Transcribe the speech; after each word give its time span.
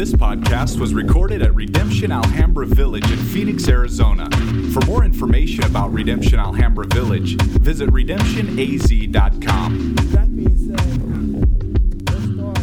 This 0.00 0.12
podcast 0.12 0.80
was 0.80 0.94
recorded 0.94 1.42
at 1.42 1.54
Redemption 1.54 2.10
Alhambra 2.10 2.64
Village 2.64 3.04
in 3.10 3.18
Phoenix, 3.18 3.68
Arizona. 3.68 4.30
For 4.72 4.80
more 4.86 5.04
information 5.04 5.62
about 5.64 5.92
Redemption 5.92 6.38
Alhambra 6.38 6.86
Village, 6.86 7.36
visit 7.36 7.90
redemptionaz.com. 7.90 9.94
That 9.96 10.34
being 10.34 10.56
said, 10.56 12.08
let's 12.08 12.24
start. 12.32 12.58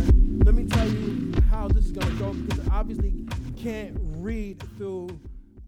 Let 0.45 0.55
me 0.55 0.65
tell 0.65 0.87
you 0.87 1.31
how 1.51 1.67
this 1.67 1.85
is 1.85 1.91
going 1.91 2.07
to 2.07 2.15
go 2.15 2.33
because 2.33 2.67
I 2.69 2.77
obviously 2.77 3.13
can't 3.55 3.95
read 4.15 4.59
through 4.75 5.19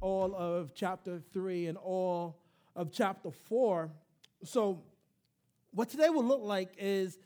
all 0.02 0.34
of 0.34 0.74
chapter 0.74 1.22
3 1.34 1.68
and 1.68 1.78
all 1.78 2.40
of 2.76 2.92
chapter 2.92 3.30
4. 3.30 3.92
So, 4.44 4.82
what 5.70 5.92
today 5.92 6.10
will 6.10 6.26
look 6.26 6.42
like 6.42 6.74
is 6.80 7.20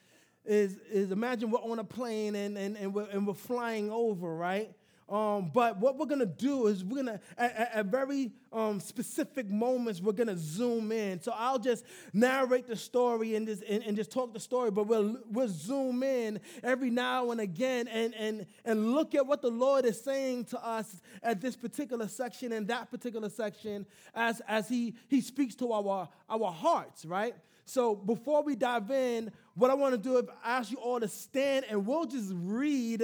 is, 0.46 0.78
is 0.92 1.12
imagine 1.12 1.52
we're 1.52 1.60
on 1.60 1.80
a 1.80 1.84
plane 1.84 2.36
and, 2.36 2.58
and, 2.58 2.78
and, 2.78 2.94
we're, 2.94 3.08
and 3.10 3.26
we're 3.26 3.34
flying 3.34 3.92
over, 3.92 4.36
right? 4.36 4.74
Um, 5.10 5.52
but 5.54 5.78
what 5.78 5.98
we're 5.98 6.06
gonna 6.06 6.26
do 6.26 6.68
is 6.68 6.84
we're 6.84 7.04
gonna, 7.04 7.20
at, 7.38 7.72
at 7.74 7.86
very 7.88 8.32
um, 8.52 8.80
specific 8.80 9.50
moments, 9.50 10.02
we're 10.02 10.14
gonna 10.14 10.38
zoom 10.38 10.92
in. 10.92 11.22
So 11.22 11.34
I'll 11.36 11.60
just 11.60 11.84
narrate 12.14 12.68
the 12.68 12.76
story 12.76 13.36
and 13.36 13.46
just, 13.46 13.64
and, 13.64 13.84
and, 13.84 13.98
just 13.98 14.12
talk 14.12 14.34
the 14.34 14.40
story, 14.40 14.72
but 14.72 14.88
we'll, 14.88 15.18
we'll 15.30 15.50
zoom 15.50 16.04
in 16.04 16.40
every 16.64 16.90
now 16.90 17.32
and 17.32 17.42
again 17.42 17.88
and, 17.90 18.16
and, 18.16 18.46
and 18.64 18.94
look 18.94 19.14
at 19.14 19.28
what 19.28 19.42
the 19.42 19.52
Lord 19.52 19.86
is 19.86 20.02
saying 20.02 20.46
to 20.46 20.66
us 20.66 21.02
at 21.22 21.42
this 21.42 21.56
particular 21.56 22.08
section 22.08 22.54
and 22.54 22.68
that 22.70 22.90
particular 22.90 23.30
section 23.30 23.86
as, 24.16 24.42
as 24.48 24.70
he, 24.70 24.96
he 25.10 25.20
speaks 25.20 25.54
to 25.56 25.74
our, 25.74 26.08
our 26.30 26.52
hearts, 26.52 27.06
right? 27.06 27.36
So 27.66 27.96
before 27.96 28.44
we 28.44 28.56
dive 28.56 28.92
in, 28.92 29.32
what 29.56 29.72
I 29.72 29.74
want 29.74 29.94
to 29.94 29.98
do 29.98 30.18
is 30.18 30.26
ask 30.44 30.72
you 30.72 30.78
all 30.78 31.00
to 31.00 31.08
stand 31.08 31.66
and 31.70 31.86
we'll 31.86 32.06
just 32.06 32.32
read 32.34 33.02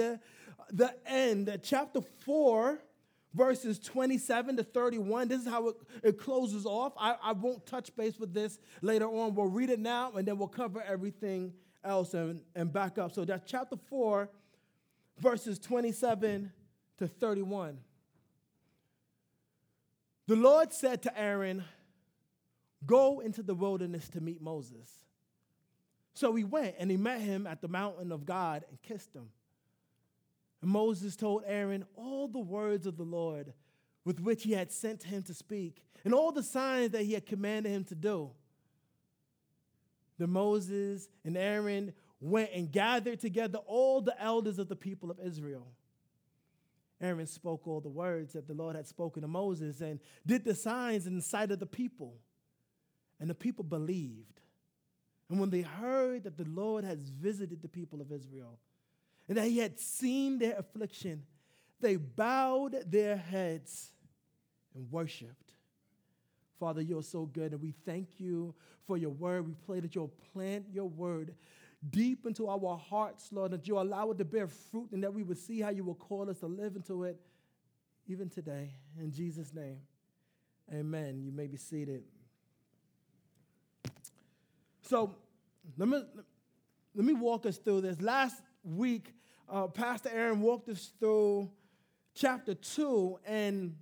the 0.72 0.94
end, 1.06 1.58
chapter 1.62 2.00
4, 2.24 2.80
verses 3.34 3.78
27 3.78 4.56
to 4.56 4.62
31. 4.62 5.28
This 5.28 5.42
is 5.42 5.48
how 5.48 5.68
it, 5.68 5.76
it 6.02 6.18
closes 6.18 6.66
off. 6.66 6.92
I, 6.98 7.16
I 7.22 7.32
won't 7.32 7.66
touch 7.66 7.94
base 7.96 8.18
with 8.18 8.34
this 8.34 8.58
later 8.82 9.06
on. 9.06 9.34
We'll 9.34 9.46
read 9.46 9.70
it 9.70 9.80
now 9.80 10.12
and 10.12 10.26
then 10.26 10.38
we'll 10.38 10.48
cover 10.48 10.82
everything 10.82 11.52
else 11.84 12.14
and, 12.14 12.40
and 12.54 12.72
back 12.72 12.98
up. 12.98 13.12
So 13.12 13.24
that's 13.24 13.50
chapter 13.50 13.76
4, 13.88 14.28
verses 15.18 15.58
27 15.58 16.52
to 16.98 17.06
31. 17.06 17.78
The 20.26 20.36
Lord 20.36 20.72
said 20.72 21.02
to 21.02 21.18
Aaron, 21.18 21.64
Go 22.86 23.20
into 23.20 23.42
the 23.42 23.54
wilderness 23.54 24.08
to 24.10 24.20
meet 24.20 24.40
Moses. 24.40 24.90
So 26.14 26.34
he 26.34 26.44
went 26.44 26.76
and 26.78 26.90
he 26.90 26.96
met 26.96 27.20
him 27.20 27.46
at 27.46 27.60
the 27.60 27.68
mountain 27.68 28.12
of 28.12 28.26
God 28.26 28.64
and 28.68 28.80
kissed 28.82 29.14
him. 29.14 29.28
And 30.62 30.70
Moses 30.70 31.16
told 31.16 31.42
Aaron 31.46 31.84
all 31.96 32.28
the 32.28 32.38
words 32.38 32.86
of 32.86 32.96
the 32.96 33.04
Lord 33.04 33.52
with 34.04 34.20
which 34.20 34.42
he 34.42 34.52
had 34.52 34.72
sent 34.72 35.02
him 35.02 35.22
to 35.22 35.34
speak, 35.34 35.82
and 36.04 36.14
all 36.14 36.32
the 36.32 36.42
signs 36.42 36.92
that 36.92 37.02
he 37.02 37.12
had 37.12 37.26
commanded 37.26 37.70
him 37.70 37.84
to 37.84 37.94
do. 37.94 38.30
Then 40.18 40.30
Moses 40.30 41.08
and 41.24 41.36
Aaron 41.36 41.92
went 42.20 42.50
and 42.54 42.70
gathered 42.70 43.20
together 43.20 43.58
all 43.66 44.00
the 44.00 44.20
elders 44.22 44.58
of 44.58 44.68
the 44.68 44.76
people 44.76 45.10
of 45.10 45.18
Israel. 45.20 45.66
Aaron 47.00 47.26
spoke 47.26 47.66
all 47.66 47.80
the 47.80 47.88
words 47.88 48.34
that 48.34 48.46
the 48.46 48.54
Lord 48.54 48.76
had 48.76 48.86
spoken 48.86 49.22
to 49.22 49.28
Moses 49.28 49.80
and 49.80 50.00
did 50.26 50.44
the 50.44 50.54
signs 50.54 51.06
in 51.06 51.16
the 51.16 51.22
sight 51.22 51.50
of 51.50 51.58
the 51.58 51.66
people. 51.66 52.14
And 53.20 53.28
the 53.28 53.34
people 53.34 53.64
believed. 53.64 54.40
And 55.28 55.38
when 55.38 55.50
they 55.50 55.60
heard 55.60 56.24
that 56.24 56.36
the 56.36 56.48
Lord 56.48 56.84
has 56.84 56.98
visited 56.98 57.62
the 57.62 57.68
people 57.68 58.00
of 58.00 58.10
Israel 58.10 58.58
and 59.28 59.36
that 59.36 59.46
he 59.46 59.58
had 59.58 59.78
seen 59.78 60.38
their 60.38 60.58
affliction, 60.58 61.22
they 61.80 61.96
bowed 61.96 62.90
their 62.90 63.16
heads 63.16 63.90
and 64.74 64.90
worshiped. 64.90 65.52
Father, 66.58 66.82
you're 66.82 67.02
so 67.02 67.26
good, 67.26 67.52
and 67.52 67.62
we 67.62 67.72
thank 67.86 68.18
you 68.18 68.54
for 68.86 68.98
your 68.98 69.10
word. 69.10 69.46
We 69.46 69.54
pray 69.66 69.80
that 69.80 69.94
you'll 69.94 70.12
plant 70.32 70.66
your 70.72 70.88
word 70.88 71.34
deep 71.88 72.26
into 72.26 72.48
our 72.48 72.76
hearts, 72.76 73.30
Lord, 73.32 73.52
that 73.52 73.66
you'll 73.66 73.80
allow 73.80 74.10
it 74.10 74.18
to 74.18 74.24
bear 74.24 74.46
fruit 74.46 74.90
and 74.92 75.02
that 75.02 75.14
we 75.14 75.22
will 75.22 75.36
see 75.36 75.60
how 75.60 75.70
you 75.70 75.84
will 75.84 75.94
call 75.94 76.28
us 76.28 76.40
to 76.40 76.46
live 76.46 76.76
into 76.76 77.04
it 77.04 77.18
even 78.06 78.28
today. 78.28 78.74
In 78.98 79.12
Jesus' 79.12 79.54
name, 79.54 79.78
amen. 80.72 81.22
You 81.22 81.32
may 81.32 81.46
be 81.46 81.56
seated. 81.56 82.02
So 84.90 85.14
let 85.78 85.88
me, 85.88 86.02
let 86.96 87.06
me 87.06 87.12
walk 87.12 87.46
us 87.46 87.58
through 87.58 87.82
this. 87.82 88.02
Last 88.02 88.42
week, 88.64 89.14
uh, 89.48 89.68
Pastor 89.68 90.10
Aaron 90.12 90.40
walked 90.40 90.68
us 90.68 90.90
through 90.98 91.48
chapter 92.12 92.54
2. 92.54 93.20
And 93.24 93.76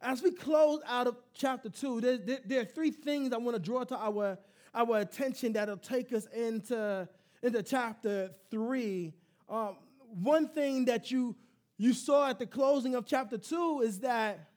as 0.00 0.22
we 0.22 0.30
close 0.30 0.78
out 0.86 1.08
of 1.08 1.16
chapter 1.34 1.68
2, 1.68 2.00
there, 2.00 2.16
there, 2.16 2.38
there 2.46 2.60
are 2.60 2.64
three 2.64 2.92
things 2.92 3.32
I 3.32 3.38
want 3.38 3.56
to 3.56 3.60
draw 3.60 3.82
to 3.82 3.96
our, 3.96 4.38
our 4.72 4.98
attention 4.98 5.54
that'll 5.54 5.76
take 5.78 6.12
us 6.12 6.26
into, 6.26 7.08
into 7.42 7.62
chapter 7.64 8.30
3. 8.52 9.12
Um, 9.48 9.78
one 10.14 10.46
thing 10.46 10.84
that 10.84 11.10
you, 11.10 11.34
you 11.76 11.92
saw 11.92 12.30
at 12.30 12.38
the 12.38 12.46
closing 12.46 12.94
of 12.94 13.04
chapter 13.04 13.36
2 13.36 13.80
is 13.84 13.98
that 13.98 14.48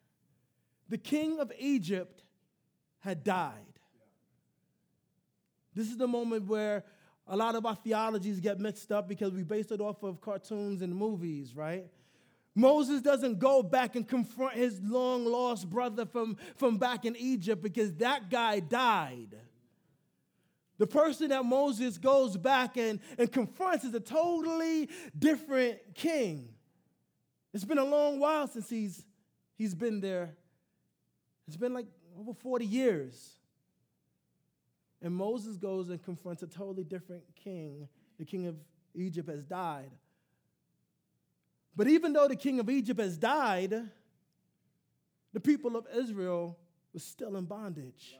the 0.87 0.99
king 0.99 1.39
of 1.39 1.51
Egypt 1.57 2.21
had 2.99 3.23
died. 3.23 3.74
This 5.75 5.89
is 5.89 5.97
the 5.97 6.07
moment 6.07 6.47
where 6.47 6.83
a 7.27 7.35
lot 7.35 7.55
of 7.55 7.65
our 7.65 7.75
theologies 7.75 8.39
get 8.39 8.59
mixed 8.59 8.91
up 8.91 9.07
because 9.07 9.33
we 9.33 9.43
base 9.43 9.71
it 9.71 9.81
off 9.81 10.01
of 10.03 10.21
cartoons 10.21 10.81
and 10.81 10.95
movies, 10.95 11.55
right? 11.55 11.85
Moses 12.55 13.01
doesn't 13.01 13.39
go 13.39 13.61
back 13.61 13.97
and 13.97 14.07
confront 14.07 14.53
his 14.53 14.79
long 14.81 15.25
lost 15.25 15.69
brother 15.69 16.05
from, 16.05 16.37
from 16.55 16.77
back 16.77 17.03
in 17.03 17.15
Egypt 17.17 17.61
because 17.61 17.93
that 17.95 18.29
guy 18.29 18.61
died. 18.61 19.35
The 20.77 20.87
person 20.87 21.29
that 21.29 21.43
Moses 21.43 21.97
goes 21.97 22.37
back 22.37 22.77
and, 22.77 22.99
and 23.17 23.29
confronts 23.31 23.83
is 23.83 23.93
a 23.93 23.99
totally 23.99 24.89
different 25.17 25.79
king. 25.93 26.49
It's 27.53 27.65
been 27.65 27.77
a 27.77 27.85
long 27.85 28.19
while 28.19 28.47
since 28.47 28.69
he's, 28.69 29.05
he's 29.57 29.73
been 29.75 29.99
there. 29.99 30.35
It's 31.47 31.57
been 31.57 31.73
like 31.73 31.87
over 32.17 32.33
40 32.33 32.65
years. 32.65 33.34
And 35.01 35.13
Moses 35.13 35.57
goes 35.57 35.89
and 35.89 36.01
confronts 36.01 36.41
a 36.43 36.47
totally 36.47 36.83
different 36.83 37.23
king. 37.35 37.87
The 38.17 38.25
king 38.25 38.47
of 38.47 38.55
Egypt 38.95 39.29
has 39.29 39.43
died. 39.43 39.91
But 41.75 41.87
even 41.87 42.13
though 42.13 42.27
the 42.27 42.35
king 42.35 42.59
of 42.59 42.69
Egypt 42.69 42.99
has 42.99 43.17
died, 43.17 43.73
the 45.33 45.39
people 45.39 45.75
of 45.75 45.85
Israel 45.93 46.57
was 46.93 47.03
still 47.03 47.35
in 47.35 47.45
bondage. 47.45 48.17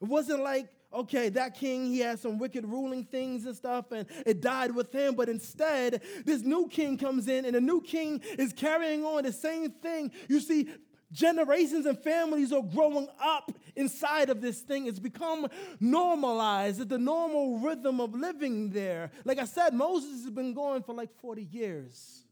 It 0.00 0.08
wasn't 0.08 0.42
like, 0.42 0.68
okay, 0.92 1.28
that 1.28 1.54
king, 1.54 1.86
he 1.86 2.00
had 2.00 2.18
some 2.18 2.38
wicked 2.38 2.66
ruling 2.66 3.04
things 3.04 3.46
and 3.46 3.54
stuff, 3.54 3.92
and 3.92 4.06
it 4.26 4.40
died 4.40 4.74
with 4.74 4.92
him. 4.92 5.14
But 5.14 5.28
instead, 5.28 6.02
this 6.26 6.42
new 6.42 6.66
king 6.68 6.98
comes 6.98 7.28
in, 7.28 7.44
and 7.44 7.54
the 7.54 7.60
new 7.60 7.80
king 7.80 8.20
is 8.36 8.52
carrying 8.52 9.04
on 9.04 9.22
the 9.22 9.32
same 9.32 9.70
thing. 9.70 10.10
You 10.28 10.40
see, 10.40 10.68
generations 11.12 11.86
and 11.86 11.98
families 11.98 12.52
are 12.52 12.62
growing 12.62 13.08
up 13.20 13.52
inside 13.76 14.30
of 14.30 14.40
this 14.40 14.60
thing. 14.60 14.86
It's 14.86 14.98
become 14.98 15.46
normalized. 15.78 16.80
It's 16.80 16.88
the 16.88 16.98
normal 16.98 17.58
rhythm 17.58 18.00
of 18.00 18.14
living 18.14 18.70
there. 18.70 19.10
Like 19.24 19.38
I 19.38 19.44
said, 19.44 19.74
Moses 19.74 20.22
has 20.22 20.30
been 20.30 20.54
going 20.54 20.82
for 20.82 20.94
like 20.94 21.10
40 21.20 21.42
years. 21.44 22.22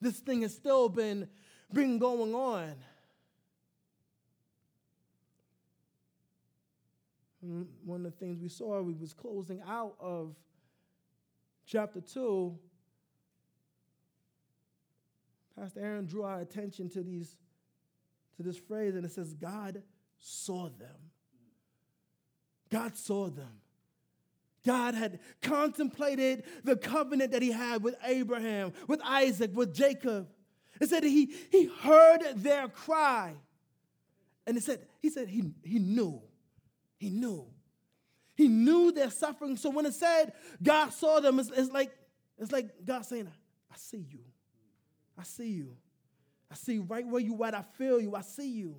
This 0.00 0.18
thing 0.18 0.42
has 0.42 0.54
still 0.54 0.88
been, 0.88 1.28
been 1.72 1.98
going 1.98 2.34
on. 2.34 2.74
And 7.42 7.66
one 7.84 8.06
of 8.06 8.12
the 8.12 8.18
things 8.18 8.40
we 8.40 8.48
saw, 8.48 8.80
we 8.80 8.94
was 8.94 9.12
closing 9.12 9.60
out 9.66 9.94
of 10.00 10.36
chapter 11.66 12.00
2. 12.00 12.56
Pastor 15.58 15.80
Aaron 15.80 16.06
drew 16.06 16.22
our 16.22 16.40
attention 16.40 16.88
to 16.90 17.02
these 17.02 17.36
to 18.36 18.42
this 18.42 18.56
phrase, 18.56 18.94
and 18.94 19.04
it 19.04 19.12
says, 19.12 19.34
God 19.34 19.82
saw 20.18 20.68
them. 20.68 20.96
God 22.70 22.96
saw 22.96 23.28
them. 23.28 23.60
God 24.64 24.94
had 24.94 25.18
contemplated 25.42 26.44
the 26.64 26.76
covenant 26.76 27.32
that 27.32 27.42
he 27.42 27.50
had 27.50 27.82
with 27.82 27.96
Abraham, 28.04 28.72
with 28.86 29.00
Isaac, 29.04 29.50
with 29.54 29.74
Jacob. 29.74 30.28
It 30.80 30.88
said 30.88 31.04
he, 31.04 31.34
he 31.50 31.66
heard 31.80 32.20
their 32.36 32.68
cry. 32.68 33.34
And 34.46 34.56
it 34.56 34.62
said, 34.62 34.80
he 35.00 35.10
said 35.10 35.28
he, 35.28 35.52
he 35.62 35.78
knew. 35.78 36.22
He 36.96 37.10
knew. 37.10 37.46
He 38.34 38.48
knew 38.48 38.92
their 38.92 39.10
suffering. 39.10 39.56
So 39.56 39.70
when 39.70 39.86
it 39.86 39.94
said 39.94 40.32
God 40.62 40.92
saw 40.92 41.20
them, 41.20 41.38
it's, 41.38 41.50
it's 41.50 41.70
like, 41.70 41.92
it's 42.38 42.52
like 42.52 42.70
God 42.84 43.04
saying, 43.04 43.28
I 43.70 43.76
see 43.76 44.06
you. 44.10 44.20
I 45.18 45.24
see 45.24 45.48
you. 45.48 45.76
I 46.52 46.54
see 46.54 46.78
right 46.80 47.06
where 47.06 47.22
you 47.22 47.42
at. 47.44 47.54
I 47.54 47.62
feel 47.78 47.98
you. 47.98 48.14
I 48.14 48.20
see 48.20 48.50
you. 48.50 48.76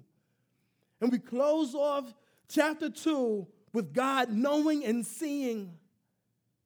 And 1.02 1.12
we 1.12 1.18
close 1.18 1.74
off 1.74 2.14
chapter 2.48 2.88
2 2.88 3.48
with 3.74 3.94
God 3.94 4.32
knowing 4.32 4.86
and 4.86 5.04
seeing. 5.04 5.60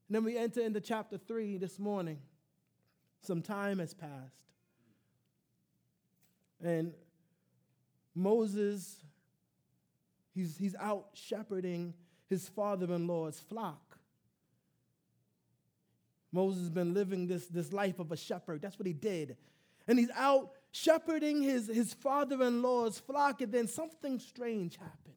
And 0.07 0.15
then 0.15 0.25
we 0.25 0.37
enter 0.37 0.59
into 0.59 0.81
chapter 0.81 1.17
3 1.17 1.57
this 1.57 1.79
morning. 1.79 2.19
Some 3.21 3.41
time 3.41 3.79
has 3.79 3.93
passed. 3.93 4.35
And 6.61 6.93
Moses, 8.13 8.97
he's, 10.35 10.57
he's 10.57 10.75
out 10.75 11.07
shepherding 11.13 11.93
his 12.29 12.49
father 12.49 12.93
in 12.93 13.07
law's 13.07 13.39
flock. 13.39 13.97
Moses 16.33 16.63
has 16.63 16.69
been 16.69 16.93
living 16.93 17.27
this, 17.27 17.47
this 17.47 17.71
life 17.71 17.99
of 17.99 18.11
a 18.11 18.17
shepherd. 18.17 18.61
That's 18.61 18.77
what 18.77 18.87
he 18.87 18.93
did. 18.93 19.37
And 19.87 19.97
he's 19.97 20.11
out 20.15 20.51
shepherding 20.81 21.41
his, 21.41 21.67
his 21.67 21.93
father 21.93 22.43
in 22.43 22.61
law's 22.61 22.99
flock, 22.99 23.41
and 23.41 23.51
then 23.51 23.67
something 23.67 24.19
strange 24.19 24.77
happens. 24.77 25.15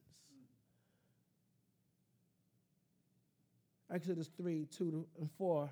Exodus 3.93 4.29
3 4.37 4.67
2 4.77 5.05
and 5.19 5.29
4. 5.37 5.69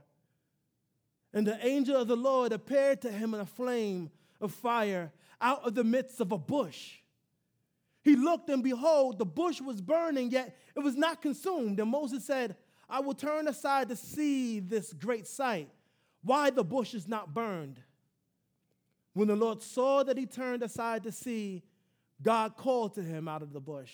And 1.33 1.47
the 1.47 1.65
angel 1.65 1.95
of 1.95 2.07
the 2.07 2.17
Lord 2.17 2.51
appeared 2.51 3.01
to 3.03 3.11
him 3.11 3.33
in 3.33 3.39
a 3.39 3.45
flame 3.45 4.09
of 4.41 4.51
fire 4.51 5.11
out 5.39 5.63
of 5.65 5.75
the 5.75 5.83
midst 5.83 6.19
of 6.19 6.31
a 6.31 6.37
bush. 6.37 6.95
He 8.01 8.15
looked, 8.15 8.49
and 8.49 8.63
behold, 8.63 9.19
the 9.19 9.25
bush 9.25 9.61
was 9.61 9.81
burning, 9.81 10.31
yet 10.31 10.57
it 10.75 10.79
was 10.79 10.95
not 10.95 11.21
consumed. 11.21 11.79
And 11.79 11.89
Moses 11.89 12.25
said, 12.25 12.55
I 12.89 12.99
will 12.99 13.13
turn 13.13 13.47
aside 13.47 13.89
to 13.89 13.95
see 13.95 14.59
this 14.59 14.91
great 14.93 15.27
sight, 15.27 15.69
why 16.23 16.49
the 16.49 16.63
bush 16.63 16.93
is 16.93 17.07
not 17.07 17.33
burned. 17.33 17.79
When 19.13 19.27
the 19.27 19.35
Lord 19.35 19.61
saw 19.61 20.03
that 20.03 20.17
he 20.17 20.25
turned 20.25 20.63
aside 20.63 21.03
to 21.03 21.11
see, 21.11 21.63
God 22.21 22.55
called 22.55 22.95
to 22.95 23.01
him 23.01 23.27
out 23.27 23.41
of 23.41 23.53
the 23.53 23.59
bush, 23.59 23.91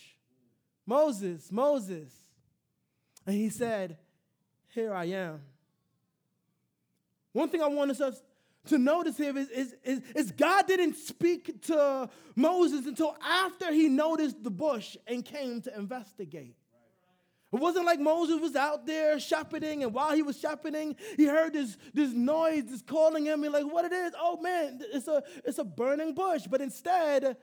Moses, 0.85 1.51
Moses. 1.51 2.12
And 3.25 3.35
he 3.35 3.50
said, 3.50 3.97
Here 4.67 4.94
I 4.94 5.06
am. 5.06 5.41
One 7.33 7.50
thing 7.50 7.62
I 7.62 7.67
want 7.67 7.91
us 7.91 8.21
to 8.67 8.77
notice 8.77 9.17
here 9.17 9.38
is, 9.38 9.50
is, 9.50 9.75
is, 9.83 10.01
is, 10.15 10.31
God 10.31 10.67
didn't 10.67 10.95
speak 10.95 11.61
to 11.63 12.09
Moses 12.35 12.85
until 12.85 13.15
after 13.21 13.71
he 13.71 13.89
noticed 13.89 14.44
the 14.44 14.51
bush 14.51 14.97
and 15.06 15.23
came 15.23 15.61
to 15.61 15.77
investigate. 15.77 16.56
It 17.56 17.62
wasn't 17.62 17.86
like 17.86 18.02
Moses 18.02 18.42
was 18.42 18.54
out 18.57 18.86
there 18.86 19.18
shepherding, 19.18 19.84
and 19.84 19.94
while 19.94 20.13
he 20.13 20.22
was 20.22 20.38
shepherding, 20.38 20.98
he 21.16 21.25
heard 21.25 21.54
this, 21.54 21.78
this 21.94 22.12
noise, 22.12 22.66
this 22.66 22.81
calling 22.81 23.25
him. 23.25 23.44
He's 23.44 23.52
like, 23.54 23.63
what 23.63 23.86
it 23.86 23.94
is? 23.94 24.12
Oh 24.19 24.42
man, 24.42 24.81
it's 24.92 25.07
a, 25.07 25.24
it's 25.46 25.57
a 25.57 25.63
burning 25.63 26.13
bush. 26.13 26.48
But 26.50 26.60
instead, 26.60 27.38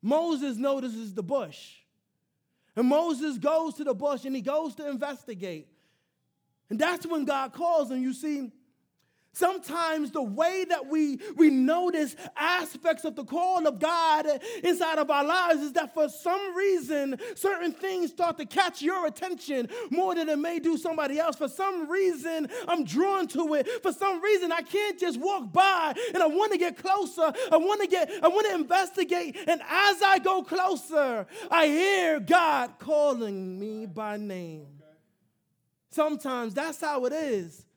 Moses 0.00 0.56
notices 0.56 1.12
the 1.12 1.22
bush. 1.22 1.74
And 2.74 2.88
Moses 2.88 3.36
goes 3.36 3.74
to 3.74 3.84
the 3.84 3.92
bush 3.92 4.24
and 4.24 4.34
he 4.34 4.40
goes 4.40 4.74
to 4.76 4.88
investigate. 4.88 5.68
And 6.70 6.78
that's 6.78 7.04
when 7.04 7.26
God 7.26 7.52
calls 7.52 7.90
him. 7.90 8.00
You 8.02 8.14
see, 8.14 8.50
Sometimes 9.38 10.10
the 10.10 10.20
way 10.20 10.64
that 10.68 10.88
we, 10.88 11.20
we 11.36 11.48
notice 11.48 12.16
aspects 12.36 13.04
of 13.04 13.14
the 13.14 13.22
call 13.22 13.68
of 13.68 13.78
God 13.78 14.26
inside 14.64 14.98
of 14.98 15.12
our 15.12 15.22
lives 15.22 15.60
is 15.60 15.72
that 15.74 15.94
for 15.94 16.08
some 16.08 16.56
reason, 16.56 17.16
certain 17.36 17.70
things 17.70 18.10
start 18.10 18.36
to 18.38 18.44
catch 18.44 18.82
your 18.82 19.06
attention 19.06 19.68
more 19.90 20.16
than 20.16 20.28
it 20.28 20.40
may 20.40 20.58
do 20.58 20.76
somebody 20.76 21.20
else. 21.20 21.36
For 21.36 21.46
some 21.46 21.88
reason, 21.88 22.48
I'm 22.66 22.82
drawn 22.82 23.28
to 23.28 23.54
it. 23.54 23.68
For 23.80 23.92
some 23.92 24.20
reason, 24.20 24.50
I 24.50 24.62
can't 24.62 24.98
just 24.98 25.20
walk 25.20 25.52
by 25.52 25.94
and 26.12 26.20
I 26.20 26.26
want 26.26 26.50
to 26.50 26.58
get 26.58 26.76
closer. 26.76 27.32
I 27.52 27.58
want 27.58 27.80
to 27.80 27.86
get, 27.86 28.10
I 28.20 28.26
want 28.26 28.48
to 28.48 28.54
investigate. 28.56 29.36
And 29.46 29.60
as 29.68 30.02
I 30.02 30.18
go 30.18 30.42
closer, 30.42 31.28
I 31.48 31.66
hear 31.66 32.18
God 32.18 32.72
calling 32.80 33.56
me 33.56 33.86
by 33.86 34.16
name. 34.16 34.66
Sometimes 35.92 36.54
that's 36.54 36.80
how 36.80 37.04
it 37.04 37.12
is. 37.12 37.67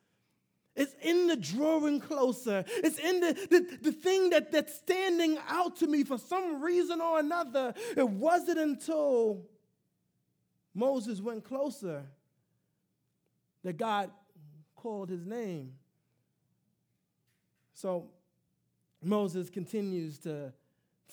It's 0.81 0.95
in 1.03 1.27
the 1.27 1.35
drawing 1.35 1.99
closer. 1.99 2.65
It's 2.67 2.97
in 2.97 3.19
the, 3.19 3.33
the, 3.33 3.77
the 3.83 3.91
thing 3.91 4.31
that, 4.31 4.51
that's 4.51 4.73
standing 4.73 5.37
out 5.47 5.75
to 5.77 5.87
me 5.87 6.03
for 6.03 6.17
some 6.17 6.59
reason 6.59 6.99
or 6.99 7.19
another. 7.19 7.75
It 7.95 8.09
wasn't 8.09 8.57
until 8.57 9.45
Moses 10.73 11.21
went 11.21 11.43
closer 11.43 12.01
that 13.63 13.77
God 13.77 14.09
called 14.75 15.09
his 15.09 15.23
name. 15.23 15.73
So 17.75 18.07
Moses 19.03 19.51
continues 19.51 20.17
to, 20.19 20.51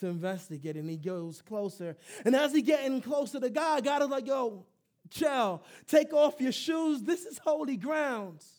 to 0.01 0.07
investigate 0.07 0.77
and 0.77 0.89
he 0.89 0.97
goes 0.97 1.43
closer. 1.43 1.95
And 2.25 2.35
as 2.35 2.55
he 2.55 2.63
getting 2.63 3.03
closer 3.03 3.39
to 3.39 3.51
God, 3.51 3.85
God 3.85 4.01
is 4.01 4.09
like, 4.09 4.27
yo, 4.27 4.65
chill, 5.11 5.63
take 5.87 6.15
off 6.15 6.41
your 6.41 6.53
shoes. 6.53 7.03
This 7.03 7.27
is 7.27 7.37
holy 7.37 7.77
grounds. 7.77 8.58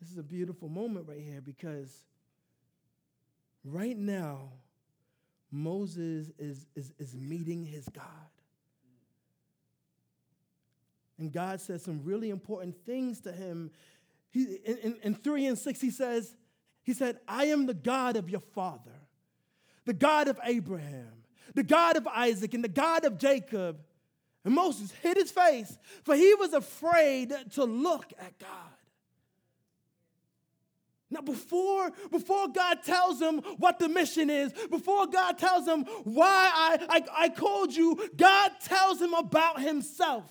This 0.00 0.10
is 0.10 0.18
a 0.18 0.22
beautiful 0.22 0.68
moment 0.68 1.06
right 1.08 1.20
here 1.20 1.40
because 1.40 2.04
right 3.64 3.96
now, 3.96 4.50
Moses 5.50 6.30
is, 6.38 6.66
is, 6.76 6.92
is 6.98 7.14
meeting 7.14 7.64
his 7.64 7.88
God. 7.88 8.04
And 11.18 11.32
God 11.32 11.60
says 11.60 11.82
some 11.82 12.02
really 12.04 12.30
important 12.30 12.76
things 12.86 13.20
to 13.22 13.32
him. 13.32 13.70
He, 14.30 14.58
in, 14.64 14.78
in, 14.78 14.96
in 15.02 15.14
3 15.14 15.46
and 15.46 15.58
6, 15.58 15.80
he 15.80 15.90
says, 15.90 16.36
he 16.84 16.94
said, 16.94 17.18
I 17.26 17.46
am 17.46 17.66
the 17.66 17.74
God 17.74 18.16
of 18.16 18.30
your 18.30 18.40
father, 18.40 18.94
the 19.84 19.94
God 19.94 20.28
of 20.28 20.38
Abraham, 20.44 21.24
the 21.54 21.64
God 21.64 21.96
of 21.96 22.06
Isaac, 22.06 22.54
and 22.54 22.62
the 22.62 22.68
God 22.68 23.04
of 23.04 23.18
Jacob. 23.18 23.80
And 24.44 24.54
Moses 24.54 24.92
hid 25.02 25.16
his 25.16 25.30
face, 25.30 25.76
for 26.04 26.14
he 26.14 26.34
was 26.34 26.52
afraid 26.52 27.34
to 27.54 27.64
look 27.64 28.12
at 28.20 28.38
God. 28.38 28.77
Now, 31.10 31.22
before, 31.22 31.90
before 32.10 32.48
God 32.48 32.82
tells 32.84 33.20
him 33.20 33.38
what 33.56 33.78
the 33.78 33.88
mission 33.88 34.28
is, 34.28 34.52
before 34.70 35.06
God 35.06 35.38
tells 35.38 35.66
him 35.66 35.84
why 36.04 36.50
I, 36.54 36.86
I, 36.88 37.24
I 37.24 37.28
called 37.30 37.74
you, 37.74 38.10
God 38.14 38.52
tells 38.62 39.00
him 39.00 39.14
about 39.14 39.62
himself. 39.62 40.24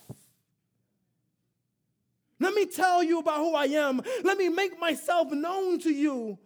Let 2.39 2.53
me 2.53 2.67
tell 2.67 3.01
you 3.01 3.19
about 3.19 3.37
who 3.39 3.55
I 3.55 3.65
am. 3.65 4.01
Let 4.23 4.37
me 4.37 4.49
make 4.49 4.79
myself 4.79 5.31
known 5.31 5.79
to 5.79 5.89
you. 5.91 6.37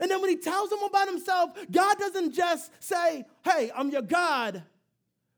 And 0.00 0.10
then 0.10 0.20
when 0.22 0.30
he 0.30 0.36
tells 0.36 0.72
him 0.72 0.82
about 0.82 1.08
himself, 1.08 1.50
God 1.70 1.98
doesn't 1.98 2.32
just 2.32 2.70
say, 2.82 3.26
Hey, 3.44 3.70
I'm 3.74 3.90
your 3.90 4.02
God, 4.02 4.62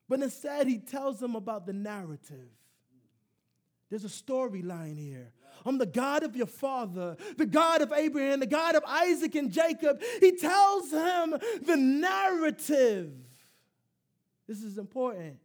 but 0.08 0.20
instead 0.20 0.68
he 0.68 0.78
tells 0.78 1.20
him 1.20 1.34
about 1.34 1.66
the 1.66 1.72
narrative. 1.72 2.50
There's 3.88 4.04
a 4.04 4.08
storyline 4.08 4.98
here. 4.98 5.32
I'm 5.64 5.78
the 5.78 5.86
God 5.86 6.22
of 6.22 6.36
your 6.36 6.46
father, 6.46 7.16
the 7.36 7.46
God 7.46 7.82
of 7.82 7.92
Abraham, 7.92 8.40
the 8.40 8.46
God 8.46 8.74
of 8.74 8.82
Isaac 8.86 9.34
and 9.34 9.52
Jacob. 9.52 10.02
He 10.20 10.36
tells 10.36 10.90
him 10.90 11.36
the 11.62 11.76
narrative. 11.76 13.12
This 14.46 14.62
is 14.62 14.78
important. 14.78 15.36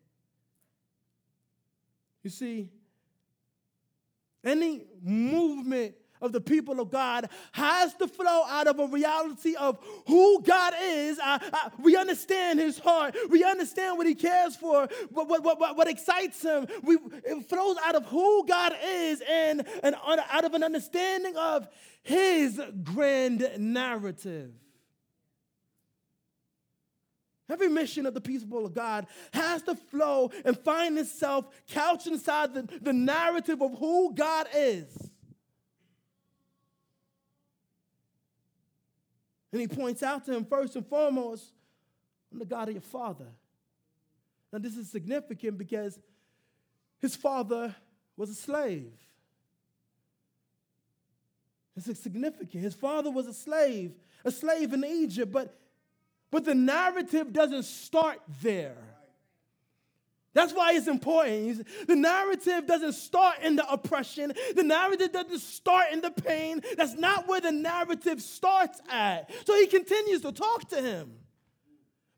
You 2.23 2.29
see, 2.29 2.69
any 4.43 4.85
movement 5.03 5.95
of 6.21 6.31
the 6.31 6.41
people 6.41 6.79
of 6.79 6.89
God 6.91 7.29
has 7.51 7.93
to 7.95 8.07
flow 8.07 8.43
out 8.47 8.67
of 8.67 8.79
a 8.79 8.87
reality 8.87 9.55
of 9.55 9.79
who 10.07 10.41
God 10.41 10.73
is. 10.81 11.19
I, 11.21 11.39
I, 11.53 11.71
we 11.79 11.95
understand 11.95 12.59
his 12.59 12.79
heart. 12.79 13.15
We 13.29 13.43
understand 13.43 13.97
what 13.97 14.07
he 14.07 14.15
cares 14.15 14.55
for, 14.55 14.87
what, 15.09 15.27
what, 15.27 15.43
what, 15.43 15.77
what 15.77 15.87
excites 15.87 16.41
him. 16.41 16.67
We, 16.83 16.97
it 17.23 17.47
flows 17.47 17.77
out 17.83 17.95
of 17.95 18.05
who 18.05 18.45
God 18.45 18.73
is 18.83 19.21
and, 19.29 19.65
and 19.83 19.95
out 20.05 20.45
of 20.45 20.53
an 20.53 20.63
understanding 20.63 21.35
of 21.35 21.67
his 22.03 22.61
grand 22.83 23.49
narrative. 23.57 24.51
Every 27.49 27.69
mission 27.69 28.05
of 28.07 28.13
the 28.15 28.21
people 28.21 28.65
of 28.65 28.73
God 28.73 29.05
has 29.33 29.61
to 29.63 29.75
flow 29.75 30.31
and 30.43 30.57
find 30.57 30.97
itself 30.97 31.45
couched 31.67 32.07
inside 32.07 32.53
the, 32.55 32.67
the 32.81 32.93
narrative 32.93 33.61
of 33.61 33.77
who 33.77 34.15
God 34.15 34.47
is. 34.55 35.11
And 39.51 39.61
he 39.61 39.67
points 39.67 40.03
out 40.03 40.25
to 40.25 40.33
him 40.33 40.45
first 40.45 40.75
and 40.75 40.85
foremost, 40.85 41.51
I'm 42.31 42.39
the 42.39 42.45
God 42.45 42.67
of 42.67 42.73
your 42.73 42.81
father. 42.81 43.27
Now, 44.51 44.59
this 44.59 44.75
is 44.75 44.89
significant 44.89 45.57
because 45.57 45.99
his 46.99 47.15
father 47.15 47.75
was 48.17 48.29
a 48.29 48.35
slave. 48.35 48.91
It's 51.75 51.99
significant. 51.99 52.63
His 52.63 52.73
father 52.73 53.11
was 53.11 53.27
a 53.27 53.33
slave, 53.33 53.91
a 54.23 54.31
slave 54.31 54.71
in 54.73 54.85
Egypt, 54.85 55.31
but, 55.31 55.53
but 56.31 56.45
the 56.45 56.55
narrative 56.55 57.33
doesn't 57.33 57.63
start 57.63 58.21
there. 58.41 58.77
That's 60.35 60.53
why 60.53 60.73
it's 60.73 60.87
important. 60.87 61.65
The 61.87 61.95
narrative 61.95 62.67
doesn't 62.67 62.93
start 62.93 63.37
in 63.41 63.55
the 63.55 63.67
oppression. 63.71 64.33
The 64.55 64.63
narrative 64.63 65.13
doesn't 65.13 65.39
start 65.39 65.93
in 65.93 66.01
the 66.01 66.11
pain. 66.11 66.61
That's 66.77 66.93
not 66.93 67.27
where 67.27 67.41
the 67.41 67.53
narrative 67.53 68.21
starts 68.21 68.79
at. 68.89 69.31
So 69.47 69.55
he 69.55 69.65
continues 69.65 70.21
to 70.21 70.31
talk 70.33 70.69
to 70.69 70.81
him. 70.81 71.13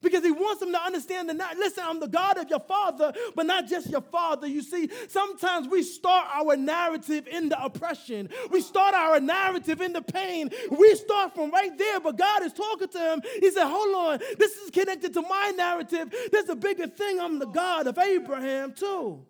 Because 0.08 0.24
he 0.24 0.32
wants 0.32 0.60
them 0.62 0.72
to 0.72 0.82
understand 0.82 1.30
that, 1.30 1.58
listen, 1.58 1.84
I'm 1.86 2.00
the 2.00 2.08
God 2.08 2.38
of 2.38 2.50
your 2.50 2.60
father, 2.60 3.14
but 3.36 3.46
not 3.46 3.68
just 3.68 3.90
your 3.90 4.02
father. 4.02 4.48
You 4.48 4.62
see, 4.62 4.90
sometimes 5.08 5.68
we 5.68 5.84
start 5.84 6.28
our 6.34 6.56
narrative 6.56 7.28
in 7.28 7.50
the 7.50 7.62
oppression, 7.64 8.30
we 8.52 8.62
start 8.62 8.94
our 8.94 9.20
narrative 9.20 9.82
in 9.82 9.94
the 9.94 10.02
pain. 10.02 10.50
We 10.72 10.96
start 10.96 11.36
from 11.36 11.52
right 11.52 11.78
there, 11.78 12.00
but 12.00 12.18
God 12.18 12.44
is 12.44 12.54
talking 12.54 12.88
to 12.88 13.00
him. 13.00 13.22
He 13.40 13.52
said, 13.52 13.68
Hold 13.68 13.96
on, 13.96 14.20
this 14.38 14.56
is 14.58 14.72
connected 14.72 15.14
to 15.14 15.22
my 15.22 15.54
narrative. 15.56 16.14
There's 16.32 16.50
a 16.50 16.56
bigger 16.56 16.88
thing. 16.88 17.20
I'm 17.20 17.40
the 17.40 17.48
God 17.48 17.88
of 17.88 17.98
Abraham, 17.98 18.74
too. 18.74 19.26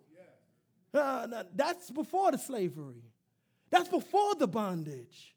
Uh, 0.94 1.44
that's 1.54 1.90
before 1.90 2.30
the 2.30 2.38
slavery, 2.38 3.02
that's 3.70 3.88
before 3.88 4.34
the 4.34 4.48
bondage. 4.48 5.34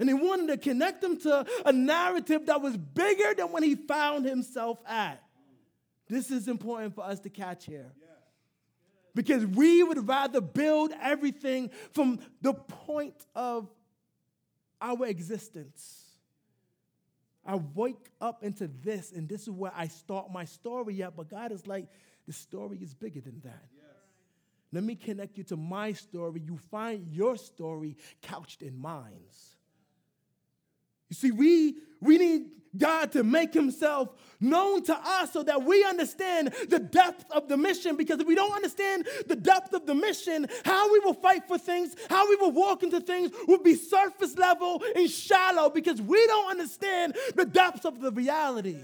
And 0.00 0.08
he 0.08 0.14
wanted 0.14 0.48
to 0.48 0.56
connect 0.56 1.04
him 1.04 1.18
to 1.20 1.46
a 1.66 1.72
narrative 1.72 2.46
that 2.46 2.62
was 2.62 2.74
bigger 2.74 3.34
than 3.36 3.52
when 3.52 3.62
he 3.62 3.74
found 3.74 4.24
himself 4.24 4.78
at. 4.86 5.22
This 6.08 6.30
is 6.30 6.48
important 6.48 6.94
for 6.94 7.04
us 7.04 7.20
to 7.20 7.28
catch 7.28 7.66
here. 7.66 7.92
Because 9.14 9.44
we 9.44 9.82
would 9.82 10.08
rather 10.08 10.40
build 10.40 10.92
everything 11.02 11.70
from 11.92 12.20
the 12.40 12.54
point 12.54 13.14
of 13.34 13.68
our 14.80 15.06
existence. 15.06 16.02
I 17.44 17.56
wake 17.56 18.08
up 18.22 18.42
into 18.42 18.68
this, 18.68 19.12
and 19.12 19.28
this 19.28 19.42
is 19.42 19.50
where 19.50 19.72
I 19.76 19.88
start 19.88 20.32
my 20.32 20.46
story 20.46 21.02
at. 21.02 21.14
But 21.14 21.28
God 21.28 21.52
is 21.52 21.66
like, 21.66 21.88
the 22.26 22.32
story 22.32 22.78
is 22.80 22.94
bigger 22.94 23.20
than 23.20 23.40
that. 23.44 23.66
Yes. 23.76 23.84
Let 24.72 24.84
me 24.84 24.94
connect 24.94 25.36
you 25.36 25.44
to 25.44 25.56
my 25.56 25.92
story. 25.92 26.40
You 26.40 26.56
find 26.70 27.06
your 27.12 27.36
story 27.36 27.98
couched 28.22 28.62
in 28.62 28.78
mine's. 28.78 29.49
You 31.10 31.16
see, 31.16 31.30
we, 31.32 31.76
we 32.00 32.16
need 32.16 32.46
God 32.76 33.12
to 33.12 33.24
make 33.24 33.52
himself 33.52 34.10
known 34.40 34.82
to 34.84 34.96
us 34.96 35.32
so 35.32 35.42
that 35.42 35.64
we 35.64 35.84
understand 35.84 36.54
the 36.68 36.78
depth 36.78 37.30
of 37.30 37.48
the 37.48 37.56
mission. 37.56 37.96
Because 37.96 38.20
if 38.20 38.26
we 38.26 38.34
don't 38.34 38.52
understand 38.52 39.06
the 39.26 39.36
depth 39.36 39.74
of 39.74 39.86
the 39.86 39.94
mission, 39.94 40.46
how 40.64 40.90
we 40.90 41.00
will 41.00 41.14
fight 41.14 41.46
for 41.46 41.58
things, 41.58 41.94
how 42.08 42.28
we 42.28 42.36
will 42.36 42.52
walk 42.52 42.82
into 42.82 43.00
things 43.00 43.32
will 43.46 43.62
be 43.62 43.74
surface 43.74 44.38
level 44.38 44.82
and 44.96 45.10
shallow 45.10 45.68
because 45.68 46.00
we 46.00 46.24
don't 46.28 46.50
understand 46.50 47.16
the 47.34 47.44
depths 47.44 47.84
of 47.84 48.00
the 48.00 48.12
reality. 48.12 48.78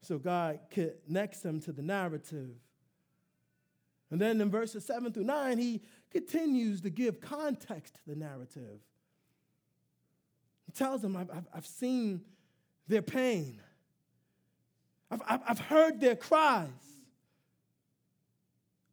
So 0.00 0.18
God 0.18 0.58
connects 0.70 1.40
them 1.40 1.60
to 1.60 1.72
the 1.72 1.82
narrative. 1.82 2.50
And 4.10 4.20
then 4.20 4.40
in 4.40 4.50
verses 4.50 4.84
7 4.84 5.12
through 5.12 5.24
9, 5.24 5.58
he 5.58 5.82
continues 6.10 6.80
to 6.82 6.90
give 6.90 7.20
context 7.20 7.94
to 7.94 8.00
the 8.06 8.16
narrative. 8.16 8.80
He 10.66 10.72
tells 10.72 11.02
them, 11.02 11.16
I've, 11.16 11.30
I've, 11.30 11.46
I've 11.54 11.66
seen 11.66 12.22
their 12.88 13.02
pain, 13.02 13.60
I've, 15.10 15.22
I've, 15.28 15.40
I've 15.48 15.58
heard 15.60 16.00
their 16.00 16.16
cries, 16.16 16.68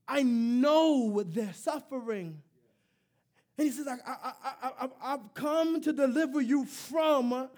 I 0.07 0.23
know 0.23 1.23
their 1.23 1.53
suffering. 1.53 2.41
And 3.57 3.67
he 3.67 3.71
says, 3.73 3.87
I, 3.87 3.97
I, 4.07 4.33
I, 4.81 4.89
I've 5.03 5.33
come 5.33 5.81
to 5.81 5.91
deliver 5.91 6.39
you 6.39 6.65
from 6.65 7.49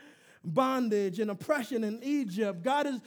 bondage 0.43 1.19
and 1.19 1.29
oppression 1.29 1.83
in 1.83 1.99
Egypt. 2.03 2.63
God 2.63 2.87
is 2.87 2.99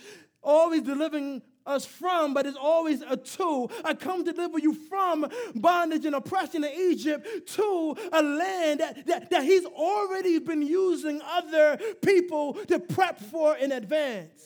always 0.42 0.82
delivering 0.82 1.42
us 1.66 1.86
from, 1.86 2.34
but 2.34 2.46
it's 2.46 2.56
always 2.56 3.02
a 3.02 3.16
to. 3.16 3.68
I 3.84 3.94
come 3.94 4.24
to 4.24 4.32
deliver 4.32 4.58
you 4.58 4.74
from 4.74 5.26
bondage 5.54 6.04
and 6.04 6.14
oppression 6.14 6.64
in 6.64 6.72
Egypt 6.72 7.26
to 7.54 7.96
a 8.12 8.22
land 8.22 8.80
that, 8.80 9.06
that, 9.06 9.30
that 9.30 9.44
he's 9.44 9.64
already 9.64 10.38
been 10.38 10.62
using 10.62 11.20
other 11.24 11.78
people 12.02 12.54
to 12.68 12.78
prep 12.78 13.20
for 13.20 13.56
in 13.56 13.72
advance. 13.72 14.42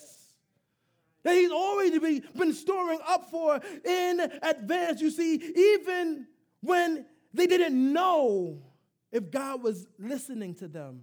That 1.25 1.35
he's 1.35 1.51
already 1.51 1.99
been, 1.99 2.25
been 2.37 2.53
storing 2.53 3.01
up 3.07 3.31
for 3.31 3.61
in 3.85 4.21
advance. 4.43 5.01
You 5.01 5.11
see, 5.11 5.35
even 5.35 6.27
when 6.61 7.05
they 7.35 7.47
didn't 7.47 7.93
know 7.93 8.63
if 9.11 9.31
God 9.31 9.63
was 9.63 9.87
listening 9.99 10.55
to 10.57 10.69
them, 10.69 11.03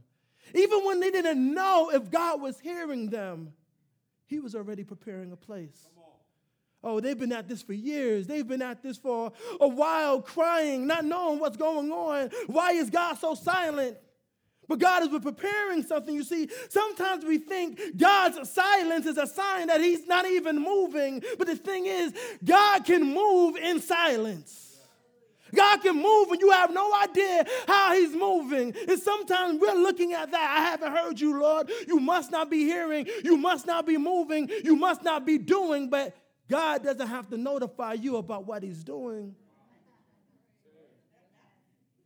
even 0.53 0.85
when 0.85 0.99
they 0.99 1.11
didn't 1.11 1.53
know 1.53 1.91
if 1.93 2.09
God 2.09 2.41
was 2.41 2.59
hearing 2.59 3.09
them, 3.09 3.53
he 4.27 4.39
was 4.39 4.55
already 4.55 4.83
preparing 4.83 5.31
a 5.31 5.35
place. 5.35 5.87
Oh, 6.87 6.99
they've 6.99 7.17
been 7.17 7.31
at 7.31 7.49
this 7.49 7.63
for 7.63 7.73
years. 7.73 8.27
They've 8.27 8.47
been 8.47 8.61
at 8.61 8.83
this 8.83 8.95
for 8.95 9.33
a 9.59 9.67
while, 9.67 10.21
crying, 10.21 10.85
not 10.85 11.03
knowing 11.03 11.39
what's 11.39 11.57
going 11.57 11.91
on. 11.91 12.29
Why 12.45 12.73
is 12.73 12.91
God 12.91 13.15
so 13.15 13.33
silent? 13.33 13.97
But 14.67 14.77
God 14.77 15.01
is 15.01 15.09
preparing 15.19 15.81
something. 15.81 16.13
You 16.13 16.23
see, 16.23 16.47
sometimes 16.69 17.25
we 17.25 17.39
think 17.39 17.79
God's 17.97 18.49
silence 18.51 19.07
is 19.07 19.17
a 19.17 19.25
sign 19.25 19.67
that 19.67 19.81
He's 19.81 20.05
not 20.05 20.27
even 20.27 20.61
moving. 20.61 21.23
But 21.39 21.47
the 21.47 21.55
thing 21.55 21.87
is, 21.87 22.13
God 22.43 22.85
can 22.85 23.03
move 23.03 23.55
in 23.55 23.81
silence. 23.81 24.61
God 25.53 25.81
can 25.81 25.95
move 25.95 26.31
and 26.31 26.41
you 26.41 26.51
have 26.51 26.71
no 26.71 26.91
idea 27.01 27.45
how 27.67 27.93
He's 27.93 28.13
moving. 28.13 28.75
And 28.87 28.99
sometimes 28.99 29.59
we're 29.59 29.75
looking 29.75 30.13
at 30.13 30.31
that. 30.31 30.55
I 30.57 30.63
haven't 30.69 30.91
heard 30.91 31.19
you, 31.19 31.39
Lord. 31.39 31.71
You 31.87 31.99
must 31.99 32.31
not 32.31 32.51
be 32.51 32.63
hearing. 32.65 33.07
You 33.23 33.37
must 33.37 33.65
not 33.65 33.87
be 33.87 33.97
moving. 33.97 34.49
You 34.63 34.75
must 34.75 35.03
not 35.03 35.25
be 35.25 35.37
doing. 35.37 35.89
But 35.89 36.15
God 36.47 36.83
doesn't 36.83 37.07
have 37.07 37.29
to 37.29 37.37
notify 37.37 37.93
you 37.93 38.17
about 38.17 38.45
what 38.45 38.63
He's 38.63 38.83
doing. 38.83 39.35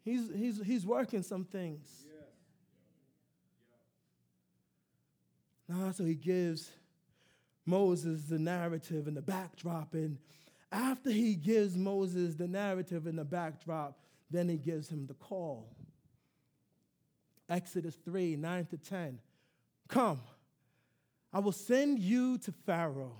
He's, 0.03 0.29
he's, 0.33 0.61
he's 0.65 0.85
working 0.85 1.21
some 1.21 1.45
things. 1.45 1.87
Now, 5.67 5.91
so 5.91 6.03
he 6.03 6.15
gives 6.15 6.71
Moses 7.63 8.23
the 8.23 8.39
narrative 8.39 9.07
and 9.07 9.15
the 9.15 9.21
backdrop. 9.21 9.93
And 9.93 10.17
after 10.71 11.11
he 11.11 11.35
gives 11.35 11.77
Moses 11.77 12.35
the 12.35 12.47
narrative 12.47 13.05
and 13.05 13.19
the 13.19 13.23
backdrop, 13.23 13.99
then 14.31 14.49
he 14.49 14.57
gives 14.57 14.89
him 14.89 15.05
the 15.05 15.13
call. 15.13 15.69
Exodus 17.47 17.95
3 18.03 18.35
9 18.35 18.65
to 18.65 18.77
10. 18.77 19.19
Come, 19.87 20.19
I 21.31 21.39
will 21.39 21.51
send 21.51 21.99
you 21.99 22.39
to 22.39 22.51
Pharaoh 22.65 23.15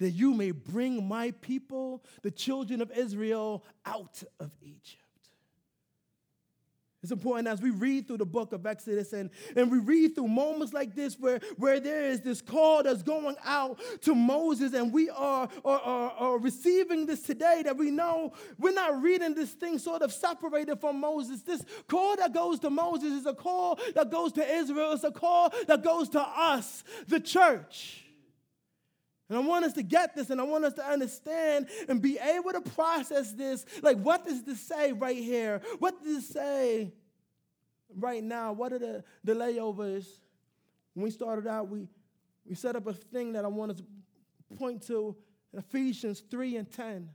that 0.00 0.10
you 0.10 0.34
may 0.34 0.50
bring 0.50 1.06
my 1.06 1.30
people, 1.42 2.02
the 2.22 2.30
children 2.30 2.80
of 2.80 2.90
Israel, 2.90 3.64
out 3.86 4.22
of 4.40 4.50
Egypt. 4.62 4.96
It's 7.02 7.12
important 7.12 7.48
as 7.48 7.62
we 7.62 7.70
read 7.70 8.06
through 8.06 8.18
the 8.18 8.26
book 8.26 8.52
of 8.52 8.66
Exodus 8.66 9.14
and, 9.14 9.30
and 9.56 9.70
we 9.70 9.78
read 9.78 10.14
through 10.14 10.28
moments 10.28 10.74
like 10.74 10.94
this 10.94 11.18
where, 11.18 11.40
where 11.56 11.80
there 11.80 12.04
is 12.04 12.20
this 12.20 12.42
call 12.42 12.82
that's 12.82 13.02
going 13.02 13.36
out 13.42 13.80
to 14.02 14.14
Moses, 14.14 14.74
and 14.74 14.92
we 14.92 15.08
are, 15.08 15.48
are, 15.64 15.80
are, 15.80 16.10
are 16.10 16.38
receiving 16.38 17.06
this 17.06 17.22
today 17.22 17.62
that 17.64 17.76
we 17.78 17.90
know 17.90 18.34
we're 18.58 18.74
not 18.74 19.00
reading 19.00 19.34
this 19.34 19.50
thing 19.52 19.78
sort 19.78 20.02
of 20.02 20.12
separated 20.12 20.78
from 20.78 21.00
Moses. 21.00 21.40
This 21.40 21.64
call 21.88 22.16
that 22.16 22.34
goes 22.34 22.58
to 22.60 22.68
Moses 22.68 23.12
is 23.12 23.26
a 23.26 23.34
call 23.34 23.78
that 23.94 24.10
goes 24.10 24.32
to 24.32 24.46
Israel, 24.46 24.92
it's 24.92 25.04
a 25.04 25.10
call 25.10 25.54
that 25.68 25.82
goes 25.82 26.10
to 26.10 26.20
us, 26.20 26.84
the 27.08 27.20
church. 27.20 28.09
And 29.30 29.38
I 29.38 29.42
want 29.42 29.64
us 29.64 29.74
to 29.74 29.84
get 29.84 30.16
this 30.16 30.30
and 30.30 30.40
I 30.40 30.44
want 30.44 30.64
us 30.64 30.74
to 30.74 30.84
understand 30.84 31.68
and 31.88 32.02
be 32.02 32.18
able 32.18 32.50
to 32.50 32.60
process 32.60 33.30
this. 33.30 33.64
Like, 33.80 33.96
what 33.98 34.24
does 34.24 34.42
this 34.42 34.60
say 34.60 34.92
right 34.92 35.16
here? 35.16 35.62
What 35.78 36.02
does 36.02 36.24
it 36.24 36.32
say 36.32 36.92
right 37.96 38.24
now? 38.24 38.52
What 38.52 38.72
are 38.72 38.80
the, 38.80 39.04
the 39.22 39.34
layovers? 39.34 40.06
When 40.94 41.04
we 41.04 41.12
started 41.12 41.46
out, 41.46 41.68
we, 41.68 41.86
we 42.44 42.56
set 42.56 42.74
up 42.74 42.88
a 42.88 42.92
thing 42.92 43.34
that 43.34 43.44
I 43.44 43.48
wanted 43.48 43.78
to 43.78 43.84
point 44.56 44.84
to 44.88 45.14
Ephesians 45.56 46.24
3 46.28 46.56
and 46.56 46.70
10. 46.70 47.10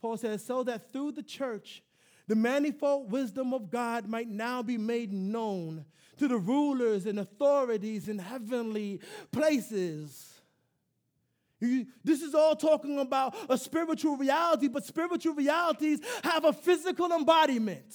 Paul 0.00 0.16
says, 0.16 0.42
So 0.42 0.62
that 0.64 0.90
through 0.90 1.12
the 1.12 1.22
church, 1.22 1.82
the 2.28 2.34
manifold 2.34 3.12
wisdom 3.12 3.52
of 3.52 3.70
God 3.70 4.08
might 4.08 4.28
now 4.28 4.62
be 4.62 4.78
made 4.78 5.12
known 5.12 5.84
to 6.18 6.28
the 6.28 6.38
rulers 6.38 7.06
and 7.06 7.18
authorities 7.18 8.08
in 8.08 8.18
heavenly 8.18 9.00
places. 9.32 10.34
You, 11.60 11.86
this 12.04 12.22
is 12.22 12.34
all 12.34 12.54
talking 12.54 13.00
about 13.00 13.34
a 13.48 13.58
spiritual 13.58 14.16
reality, 14.16 14.68
but 14.68 14.84
spiritual 14.84 15.34
realities 15.34 16.00
have 16.22 16.44
a 16.44 16.52
physical 16.52 17.12
embodiment. 17.12 17.94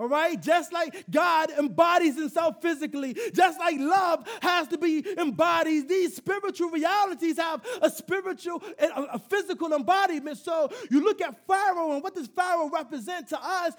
All 0.00 0.08
right? 0.08 0.40
Just 0.40 0.72
like 0.72 1.04
God 1.10 1.50
embodies 1.50 2.16
himself 2.16 2.62
physically, 2.62 3.14
just 3.34 3.58
like 3.58 3.76
love 3.78 4.26
has 4.40 4.66
to 4.68 4.78
be 4.78 5.04
embodied, 5.18 5.90
these 5.90 6.16
spiritual 6.16 6.70
realities 6.70 7.36
have 7.36 7.62
a 7.82 7.90
spiritual 7.90 8.62
and 8.78 8.90
a 8.94 9.18
physical 9.18 9.74
embodiment. 9.74 10.38
So 10.38 10.70
you 10.90 11.04
look 11.04 11.20
at 11.20 11.46
Pharaoh, 11.46 11.92
and 11.92 12.02
what 12.02 12.14
does 12.14 12.28
Pharaoh 12.28 12.70
represent 12.70 13.28
to 13.28 13.38
us? 13.44 13.74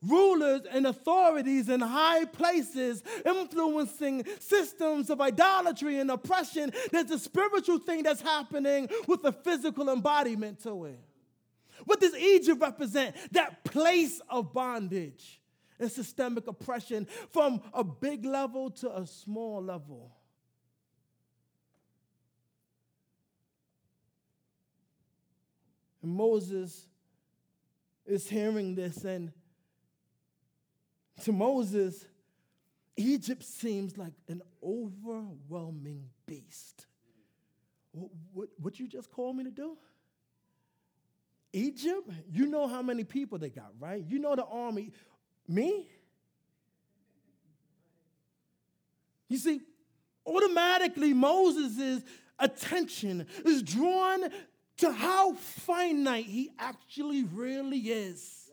Rulers 0.00 0.62
and 0.70 0.86
authorities 0.86 1.68
in 1.68 1.82
high 1.82 2.24
places, 2.24 3.02
influencing 3.26 4.24
systems 4.40 5.10
of 5.10 5.20
idolatry 5.20 5.98
and 5.98 6.10
oppression. 6.10 6.72
There's 6.90 7.10
a 7.10 7.18
spiritual 7.18 7.80
thing 7.80 8.02
that's 8.02 8.22
happening 8.22 8.88
with 9.06 9.22
a 9.24 9.32
physical 9.32 9.90
embodiment 9.90 10.62
to 10.62 10.86
it. 10.86 10.98
What 11.84 12.00
does 12.00 12.16
Egypt 12.16 12.62
represent? 12.62 13.14
That 13.32 13.62
place 13.64 14.22
of 14.30 14.54
bondage. 14.54 15.38
And 15.78 15.90
systemic 15.90 16.46
oppression 16.46 17.06
from 17.32 17.60
a 17.72 17.84
big 17.84 18.24
level 18.24 18.70
to 18.70 18.96
a 18.96 19.06
small 19.06 19.62
level. 19.62 20.12
And 26.02 26.12
Moses 26.12 26.86
is 28.06 28.28
hearing 28.28 28.74
this, 28.74 29.04
and 29.04 29.32
to 31.24 31.32
Moses, 31.32 32.04
Egypt 32.96 33.42
seems 33.42 33.98
like 33.98 34.12
an 34.28 34.42
overwhelming 34.62 36.08
beast. 36.26 36.86
What, 37.92 38.10
what, 38.32 38.48
what 38.58 38.78
you 38.78 38.86
just 38.86 39.10
called 39.10 39.36
me 39.36 39.44
to 39.44 39.50
do? 39.50 39.76
Egypt, 41.52 42.10
you 42.30 42.46
know 42.46 42.66
how 42.66 42.82
many 42.82 43.02
people 43.02 43.38
they 43.38 43.48
got, 43.48 43.72
right? 43.78 44.04
You 44.06 44.18
know 44.18 44.36
the 44.36 44.44
army. 44.44 44.92
Me? 45.48 45.86
You 49.28 49.38
see, 49.38 49.60
automatically 50.26 51.12
Moses' 51.12 52.02
attention 52.38 53.26
is 53.44 53.62
drawn 53.62 54.28
to 54.78 54.92
how 54.92 55.34
finite 55.34 56.26
he 56.26 56.50
actually 56.58 57.24
really 57.24 57.78
is 57.78 58.45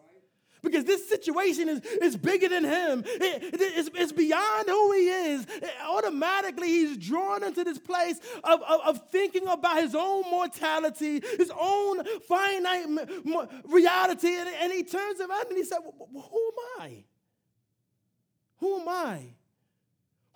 because 0.63 0.85
this 0.85 1.07
situation 1.07 1.67
is, 1.67 1.81
is 2.01 2.15
bigger 2.15 2.47
than 2.47 2.63
him. 2.63 3.03
It, 3.05 3.43
it, 3.43 3.61
it's, 3.61 3.89
it's 3.93 4.11
beyond 4.11 4.67
who 4.67 4.93
he 4.93 5.09
is. 5.09 5.45
It, 5.49 5.71
automatically, 5.85 6.67
he's 6.67 6.97
drawn 6.97 7.43
into 7.43 7.63
this 7.63 7.77
place 7.77 8.19
of, 8.43 8.61
of, 8.63 8.81
of, 8.85 9.09
thinking 9.11 9.47
about 9.47 9.81
his 9.81 9.93
own 9.93 10.23
mortality, 10.31 11.21
his 11.37 11.51
own 11.59 12.03
finite 12.21 12.85
reality. 13.65 14.35
And, 14.35 14.49
and 14.61 14.71
he 14.71 14.83
turns 14.83 15.19
around 15.19 15.47
and 15.49 15.57
he 15.57 15.65
said, 15.65 15.79
Who 15.83 16.19
am 16.19 16.81
I? 16.81 17.03
Who 18.59 18.79
am 18.79 18.87
I? 18.87 19.33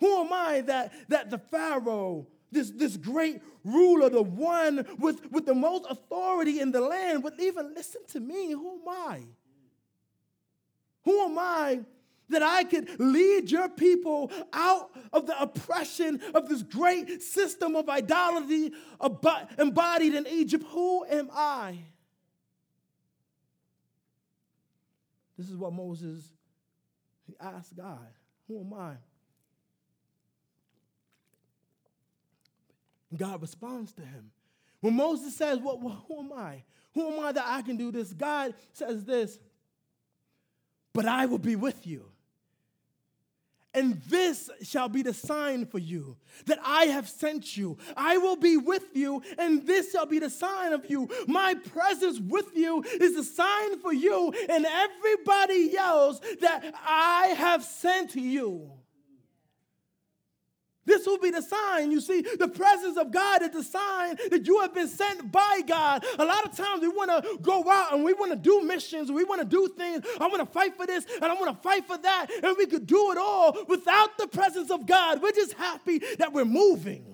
Who 0.00 0.20
am 0.20 0.32
I 0.32 0.60
that, 0.60 0.92
that 1.08 1.30
the 1.30 1.38
Pharaoh, 1.38 2.26
this, 2.52 2.70
this 2.70 2.96
great 2.96 3.40
ruler, 3.64 4.10
the 4.10 4.22
one 4.22 4.86
with, 4.98 5.32
with 5.32 5.46
the 5.46 5.54
most 5.54 5.86
authority 5.88 6.60
in 6.60 6.70
the 6.70 6.80
land, 6.80 7.24
would 7.24 7.40
even 7.40 7.74
listen 7.74 8.02
to 8.08 8.20
me? 8.20 8.52
Who 8.52 8.74
am 8.74 8.88
I? 8.88 9.22
Who 11.08 11.24
am 11.24 11.38
I 11.38 11.80
that 12.28 12.42
I 12.42 12.64
could 12.64 13.00
lead 13.00 13.50
your 13.50 13.70
people 13.70 14.30
out 14.52 14.90
of 15.10 15.26
the 15.26 15.40
oppression 15.40 16.20
of 16.34 16.50
this 16.50 16.62
great 16.62 17.22
system 17.22 17.74
of 17.76 17.88
idolatry 17.88 18.72
embodied 19.58 20.12
in 20.12 20.26
Egypt? 20.26 20.66
Who 20.68 21.06
am 21.06 21.30
I? 21.32 21.78
This 25.38 25.48
is 25.48 25.56
what 25.56 25.72
Moses 25.72 26.28
asked 27.40 27.74
God, 27.74 28.06
Who 28.46 28.60
am 28.60 28.74
I? 28.74 28.96
God 33.16 33.40
responds 33.40 33.94
to 33.94 34.02
him. 34.02 34.30
When 34.82 34.94
Moses 34.94 35.34
says, 35.34 35.58
well, 35.58 35.80
well, 35.80 36.04
Who 36.06 36.18
am 36.20 36.34
I? 36.34 36.64
Who 36.92 37.10
am 37.10 37.24
I 37.24 37.32
that 37.32 37.44
I 37.46 37.62
can 37.62 37.78
do 37.78 37.90
this? 37.90 38.12
God 38.12 38.52
says 38.74 39.06
this 39.06 39.38
but 40.92 41.06
I 41.06 41.26
will 41.26 41.38
be 41.38 41.56
with 41.56 41.86
you. 41.86 42.04
And 43.74 44.00
this 44.08 44.50
shall 44.62 44.88
be 44.88 45.02
the 45.02 45.12
sign 45.12 45.66
for 45.66 45.78
you 45.78 46.16
that 46.46 46.58
I 46.64 46.86
have 46.86 47.08
sent 47.08 47.56
you. 47.56 47.76
I 47.96 48.16
will 48.16 48.34
be 48.34 48.56
with 48.56 48.96
you, 48.96 49.22
and 49.38 49.66
this 49.66 49.92
shall 49.92 50.06
be 50.06 50.18
the 50.18 50.30
sign 50.30 50.72
of 50.72 50.90
you. 50.90 51.08
My 51.26 51.54
presence 51.54 52.18
with 52.18 52.56
you 52.56 52.82
is 52.82 53.14
a 53.14 53.24
sign 53.24 53.78
for 53.78 53.92
you 53.92 54.32
and 54.48 54.66
everybody 54.66 55.76
else 55.76 56.20
that 56.40 56.74
I 56.84 57.34
have 57.36 57.62
sent 57.62 58.16
you. 58.16 58.70
This 60.88 61.06
will 61.06 61.18
be 61.18 61.30
the 61.30 61.42
sign. 61.42 61.92
You 61.92 62.00
see, 62.00 62.22
the 62.22 62.48
presence 62.48 62.96
of 62.96 63.12
God 63.12 63.42
is 63.42 63.50
the 63.50 63.62
sign 63.62 64.16
that 64.30 64.46
you 64.46 64.58
have 64.60 64.74
been 64.74 64.88
sent 64.88 65.30
by 65.30 65.60
God. 65.66 66.02
A 66.18 66.24
lot 66.24 66.46
of 66.46 66.56
times 66.56 66.80
we 66.80 66.88
want 66.88 67.10
to 67.10 67.38
go 67.42 67.70
out 67.70 67.92
and 67.92 68.02
we 68.02 68.14
want 68.14 68.32
to 68.32 68.38
do 68.38 68.62
missions, 68.62 69.12
we 69.12 69.22
want 69.22 69.42
to 69.42 69.46
do 69.46 69.68
things. 69.76 70.04
I 70.18 70.26
want 70.28 70.40
to 70.40 70.46
fight 70.46 70.76
for 70.76 70.86
this 70.86 71.04
and 71.14 71.26
I 71.26 71.34
want 71.34 71.54
to 71.54 71.62
fight 71.62 71.86
for 71.86 71.98
that. 71.98 72.28
And 72.42 72.56
we 72.56 72.66
could 72.66 72.86
do 72.86 73.12
it 73.12 73.18
all 73.18 73.56
without 73.68 74.16
the 74.16 74.26
presence 74.26 74.70
of 74.70 74.86
God. 74.86 75.22
We're 75.22 75.32
just 75.32 75.52
happy 75.52 75.98
that 76.18 76.32
we're 76.32 76.46
moving. 76.46 77.04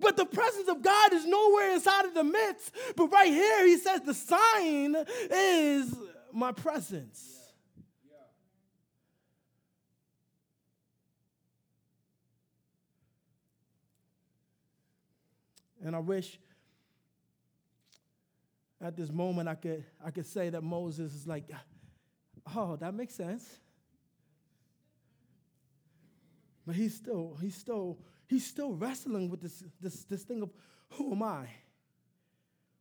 But 0.00 0.16
the 0.16 0.26
presence 0.26 0.68
of 0.68 0.82
God 0.82 1.12
is 1.12 1.26
nowhere 1.26 1.72
inside 1.72 2.06
of 2.06 2.14
the 2.14 2.24
midst. 2.24 2.72
But 2.96 3.08
right 3.08 3.32
here, 3.32 3.66
he 3.66 3.76
says 3.76 4.00
the 4.00 4.14
sign 4.14 4.96
is 5.30 5.94
my 6.32 6.52
presence. 6.52 7.35
And 15.86 15.94
I 15.94 16.00
wish 16.00 16.36
at 18.80 18.96
this 18.96 19.12
moment 19.12 19.48
I 19.48 19.54
could, 19.54 19.84
I 20.04 20.10
could 20.10 20.26
say 20.26 20.50
that 20.50 20.62
Moses 20.62 21.14
is 21.14 21.28
like, 21.28 21.44
oh, 22.56 22.74
that 22.74 22.92
makes 22.92 23.14
sense. 23.14 23.48
But 26.66 26.74
he's 26.74 26.92
still, 26.92 27.38
he's 27.40 27.54
still, 27.54 27.98
he's 28.26 28.44
still 28.44 28.72
wrestling 28.72 29.30
with 29.30 29.40
this, 29.40 29.62
this, 29.80 30.02
this 30.04 30.24
thing 30.24 30.42
of 30.42 30.50
who 30.90 31.12
am 31.12 31.22
I? 31.22 31.46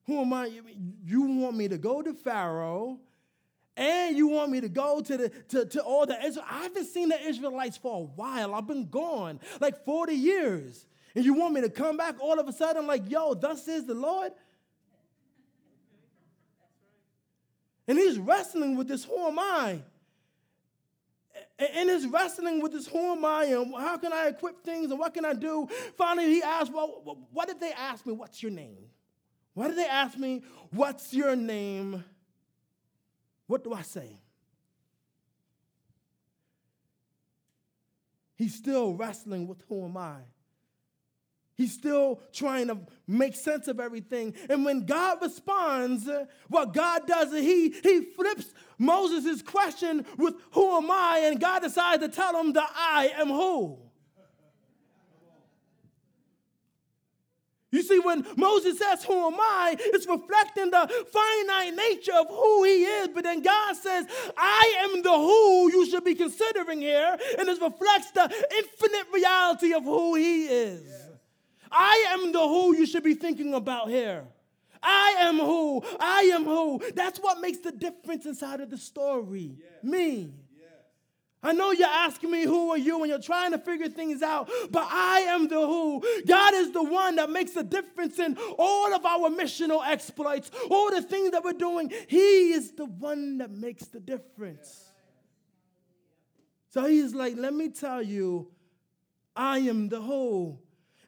Who 0.08 0.22
am 0.22 0.34
I? 0.34 0.50
You 1.06 1.22
want 1.22 1.58
me 1.58 1.68
to 1.68 1.78
go 1.78 2.02
to 2.02 2.12
Pharaoh 2.12 3.00
and 3.78 4.18
you 4.18 4.30
want 4.30 4.50
me 4.50 4.62
to 4.62 4.70
go 4.70 5.02
to 5.02 5.18
the 5.18 5.30
to, 5.50 5.66
to 5.66 5.84
all 5.84 6.08
the 6.08 6.20
Israel. 6.26 6.46
I 6.50 6.64
haven't 6.64 6.86
seen 6.86 7.10
the 7.10 7.22
Israelites 7.22 7.78
for 7.78 8.00
a 8.02 8.04
while. 8.04 8.56
I've 8.56 8.66
been 8.66 8.90
gone 8.90 9.40
like 9.62 9.86
40 9.86 10.14
years. 10.16 10.88
And 11.16 11.24
you 11.24 11.34
want 11.34 11.54
me 11.54 11.62
to 11.62 11.70
come 11.70 11.96
back 11.96 12.16
all 12.20 12.40
of 12.40 12.48
a 12.48 12.54
sudden, 12.54 12.86
like, 12.86 13.10
yo, 13.10 13.34
thus 13.34 13.64
says 13.64 13.86
the 13.86 13.94
Lord? 13.94 14.34
And 17.88 17.98
he's 17.98 18.18
wrestling 18.18 18.76
with 18.76 18.88
this, 18.88 19.06
who 19.06 19.18
am 19.26 19.40
I? 19.40 19.82
And 21.58 21.90
he's 21.90 22.06
wrestling 22.06 22.62
with 22.62 22.74
this, 22.74 22.88
who 22.88 23.14
am 23.14 23.24
I? 23.24 23.46
And 23.46 23.74
how 23.74 23.98
can 23.98 24.12
I 24.12 24.28
equip 24.28 24.62
things? 24.64 24.92
And 24.92 25.00
what 25.00 25.14
can 25.14 25.24
I 25.24 25.34
do? 25.34 25.70
Finally, 25.98 26.34
he 26.34 26.44
asked, 26.44 26.74
well, 26.74 27.18
what 27.32 27.48
did 27.48 27.62
they 27.62 27.72
ask 27.72 28.06
me? 28.06 28.12
What's 28.12 28.44
your 28.44 28.52
name? 28.52 28.90
Why 29.54 29.70
did 29.70 29.78
they 29.78 29.86
ask 29.86 30.18
me, 30.18 30.44
what's 30.72 31.14
your 31.14 31.34
name? 31.36 32.04
What 33.48 33.64
do 33.64 33.74
I 33.74 33.84
say? 33.84 34.20
He's 38.36 38.54
still 38.54 38.94
wrestling 38.94 39.48
with 39.48 39.64
who 39.70 39.86
am 39.86 39.96
I? 39.96 40.18
He's 41.58 41.74
still 41.74 42.20
trying 42.34 42.68
to 42.68 42.80
make 43.08 43.36
sense 43.36 43.70
of 43.70 43.80
everything. 43.80 44.34
And 44.50 44.66
when 44.66 44.86
God 44.86 45.20
responds, 45.22 46.10
what 46.50 46.74
God 46.74 47.08
does 47.08 47.32
he, 47.32 47.70
he 47.82 48.02
flips 48.02 48.54
Moses' 48.78 49.42
question 49.42 50.06
with, 50.18 50.36
Who 50.52 50.76
am 50.76 50.92
I? 50.92 51.24
And 51.26 51.40
God 51.40 51.62
decides 51.62 52.04
to 52.04 52.10
tell 52.10 52.38
him 52.38 52.54
that 52.54 52.70
I 52.76 53.14
am 53.16 53.28
who? 53.28 53.80
You 57.72 57.84
see, 57.84 58.00
when 58.00 58.26
Moses 58.36 58.78
says, 58.78 59.06
Who 59.06 59.28
am 59.28 59.36
I? 59.40 59.78
it's 59.80 60.08
reflecting 60.08 60.72
the 60.72 60.90
finite 61.12 61.74
nature 61.74 62.14
of 62.20 62.28
who 62.30 62.64
he 62.66 62.84
is. 62.84 63.10
But 63.14 63.24
then 63.24 63.42
God 63.42 63.76
says, 63.78 64.06
I 64.38 64.76
am 64.80 65.02
the 65.02 65.12
who 65.12 65.72
you 65.72 65.90
should 65.90 66.04
be 66.04 66.16
considering 66.16 66.82
here. 66.82 67.18
And 67.40 67.48
it 67.48 67.62
reflects 67.62 68.12
the 68.12 68.24
infinite 68.58 69.08
reality 69.14 69.74
of 69.74 69.84
who 69.84 70.16
he 70.16 70.46
is. 70.46 70.84
Yeah. 70.86 71.05
I 71.72 72.06
am 72.10 72.32
the 72.32 72.40
who 72.40 72.76
you 72.76 72.86
should 72.86 73.04
be 73.04 73.14
thinking 73.14 73.54
about 73.54 73.90
here. 73.90 74.26
I 74.82 75.16
am 75.20 75.38
who. 75.38 75.84
I 76.00 76.22
am 76.34 76.44
who. 76.46 76.82
That's 76.94 77.20
what 77.20 77.42
makes 77.42 77.60
the 77.60 77.72
difference 77.72 78.26
inside 78.26 78.62
of 78.62 78.70
the 78.70 78.78
story. 78.78 79.58
Me. 79.82 80.34
I 81.46 81.52
know 81.54 81.72
you're 81.72 81.88
asking 81.88 82.32
me, 82.32 82.44
who 82.44 82.72
are 82.72 82.78
you? 82.78 83.02
And 83.02 83.10
you're 83.10 83.22
trying 83.22 83.52
to 83.52 83.60
figure 83.60 83.88
things 83.88 84.24
out, 84.24 84.50
but 84.72 84.88
I 84.90 85.20
am 85.28 85.48
the 85.48 85.60
who. 85.60 86.04
God 86.26 86.56
is 86.56 86.72
the 86.72 86.84
one 86.84 87.18
that 87.18 87.30
makes 87.30 87.52
the 87.52 87.64
difference 87.64 88.18
in 88.18 88.36
all 88.58 88.92
of 88.96 89.06
our 89.06 89.30
missional 89.30 89.86
exploits, 89.86 90.50
all 90.72 90.90
the 90.90 91.04
things 91.04 91.32
that 91.32 91.44
we're 91.44 91.54
doing. 91.54 91.92
He 92.08 92.52
is 92.54 92.72
the 92.72 92.86
one 92.86 93.38
that 93.38 93.52
makes 93.52 93.86
the 93.86 94.00
difference. 94.00 94.86
So 96.72 96.86
he's 96.86 97.14
like, 97.14 97.36
let 97.38 97.54
me 97.54 97.70
tell 97.70 98.02
you, 98.02 98.52
I 99.36 99.60
am 99.60 99.88
the 99.88 100.02
who. 100.02 100.58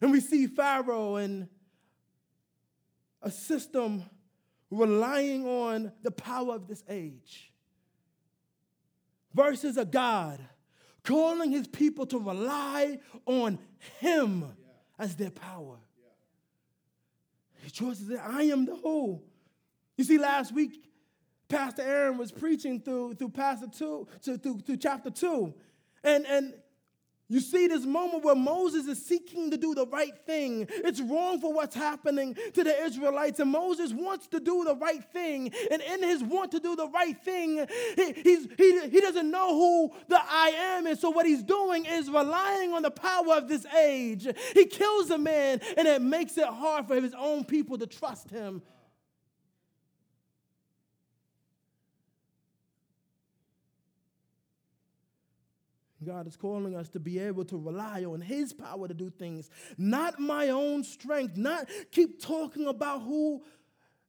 And 0.02 0.12
we 0.12 0.20
see 0.20 0.48
Pharaoh 0.48 1.16
and 1.16 1.48
a 3.22 3.32
system 3.32 4.04
relying 4.70 5.46
on 5.46 5.92
the 6.04 6.12
power 6.12 6.56
of 6.56 6.68
this 6.68 6.84
age 6.90 7.52
versus 9.34 9.78
a 9.78 9.86
God 9.86 10.40
calling 11.04 11.52
his 11.52 11.68
people 11.68 12.06
to 12.06 12.20
rely 12.20 13.00
on 13.26 13.58
him 14.00 14.42
yeah. 14.42 15.04
as 15.04 15.16
their 15.16 15.32
power. 15.32 15.78
Yeah. 15.98 17.64
He 17.64 17.70
chooses 17.70 18.08
that 18.08 18.22
I 18.26 18.44
am 18.44 18.66
the 18.66 18.76
whole. 18.76 19.24
You 19.96 20.04
see, 20.04 20.18
last 20.18 20.54
week 20.54 20.84
Pastor 21.48 21.82
Aaron 21.82 22.18
was 22.18 22.32
preaching 22.32 22.82
through, 22.82 23.16
through 23.16 23.30
Pastor 23.30 23.68
2, 23.68 24.08
to, 24.24 24.38
through, 24.38 24.60
through 24.60 24.78
chapter 24.78 25.10
2. 25.10 25.54
And, 26.04 26.26
and 26.26 26.54
you 27.30 27.42
see 27.42 27.68
this 27.68 27.86
moment 27.86 28.24
where 28.24 28.36
Moses 28.36 28.88
is 28.88 29.06
seeking 29.06 29.52
to 29.52 29.58
do 29.58 29.76
the 29.76 29.86
right 29.88 30.18
thing. 30.26 30.66
It's 30.70 31.02
wrong 31.02 31.42
for 31.42 31.54
what's 31.54 31.76
happening 31.76 32.38
to 32.54 32.64
the 32.64 32.84
Israelites, 32.84 33.40
and 33.40 33.52
Moses 33.52 33.92
wants 33.92 34.28
to 34.28 34.40
do 34.40 34.64
the 34.64 34.76
right 34.76 35.04
thing. 35.12 35.52
And 35.70 35.82
in 35.82 36.04
his 36.04 36.24
want 36.24 36.52
to 36.52 36.60
do 36.60 36.76
the 36.76 36.88
right 36.88 37.22
thing, 37.22 37.68
he, 37.96 38.14
he, 38.58 38.90
he 38.90 39.02
doesn't 39.02 39.30
know 39.30 39.54
who 39.56 39.92
the 40.08 40.20
I 40.22 40.78
am 40.78 40.88
is. 40.88 41.02
So, 41.02 41.10
what 41.10 41.26
he's 41.26 41.44
doing 41.44 41.86
is 41.86 42.10
relying 42.10 42.74
on 42.74 42.82
the 42.82 42.92
power 42.92 43.36
of 43.36 43.50
this 43.50 43.66
age. 43.66 44.28
He 44.54 44.66
kills 44.66 45.10
a 45.10 45.18
man, 45.18 45.60
and 45.76 45.88
it 45.88 46.02
makes 46.02 46.38
it 46.38 46.48
hard 46.48 46.88
for 46.88 46.96
his 46.96 47.14
own 47.14 47.44
people 47.44 47.78
to 47.78 47.88
trust 47.88 48.30
him. 48.30 48.62
God 56.08 56.26
is 56.26 56.38
calling 56.38 56.74
us 56.74 56.88
to 56.92 57.02
be 57.02 57.20
able 57.20 57.44
to 57.44 57.58
rely 57.58 58.06
on 58.06 58.22
His 58.22 58.54
power 58.54 58.88
to 58.88 58.94
do 58.94 59.10
things, 59.10 59.50
not 59.78 60.22
my 60.22 60.50
own 60.50 60.86
strength, 60.86 61.36
not 61.36 61.68
keep 61.92 62.22
talking 62.22 62.66
about 62.66 63.02
who 63.02 63.44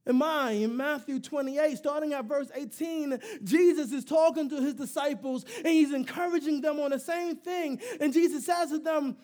am 0.06 0.22
I. 0.22 0.52
In 0.52 0.76
Matthew 0.76 1.18
28, 1.18 1.76
starting 1.76 2.12
at 2.12 2.24
verse 2.26 2.52
18, 2.54 3.18
Jesus 3.42 3.90
is 3.90 4.04
talking 4.04 4.48
to 4.48 4.60
His 4.60 4.74
disciples 4.74 5.44
and 5.56 5.66
He's 5.66 5.92
encouraging 5.92 6.60
them 6.60 6.78
on 6.78 6.92
the 6.92 7.00
same 7.00 7.34
thing. 7.34 7.80
And 8.00 8.12
Jesus 8.12 8.46
says 8.46 8.70
to 8.70 8.78
them, 8.78 9.16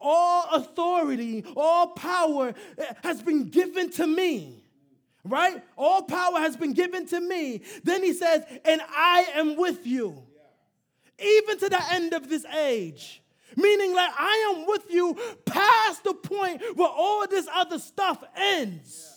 All 0.00 0.50
authority, 0.52 1.44
all 1.56 1.88
power 1.88 2.54
eh, 2.78 2.92
has 3.02 3.20
been 3.22 3.48
given 3.48 3.90
to 3.90 4.06
me. 4.06 4.62
Right? 5.24 5.64
All 5.76 6.02
power 6.02 6.38
has 6.38 6.56
been 6.56 6.74
given 6.74 7.06
to 7.08 7.20
me. 7.20 7.62
Then 7.82 8.04
he 8.04 8.12
says, 8.12 8.44
And 8.64 8.80
I 8.88 9.26
am 9.34 9.56
with 9.56 9.84
you 9.84 10.29
even 11.22 11.58
to 11.58 11.68
the 11.68 11.92
end 11.92 12.12
of 12.12 12.28
this 12.28 12.44
age. 12.44 13.22
Meaning, 13.56 13.94
like, 13.94 14.12
I 14.16 14.54
am 14.54 14.66
with 14.66 14.84
you 14.90 15.16
past 15.44 16.04
the 16.04 16.14
point 16.14 16.62
where 16.74 16.88
all 16.88 17.26
this 17.26 17.48
other 17.52 17.78
stuff 17.78 18.22
ends. 18.36 19.16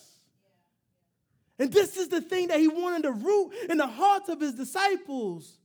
And 1.58 1.72
this 1.72 1.96
is 1.96 2.08
the 2.08 2.20
thing 2.20 2.48
that 2.48 2.58
he 2.58 2.68
wanted 2.68 3.04
to 3.04 3.12
root 3.12 3.52
in 3.68 3.78
the 3.78 3.86
hearts 3.86 4.28
of 4.28 4.40
his 4.40 4.54
disciples. 4.54 5.58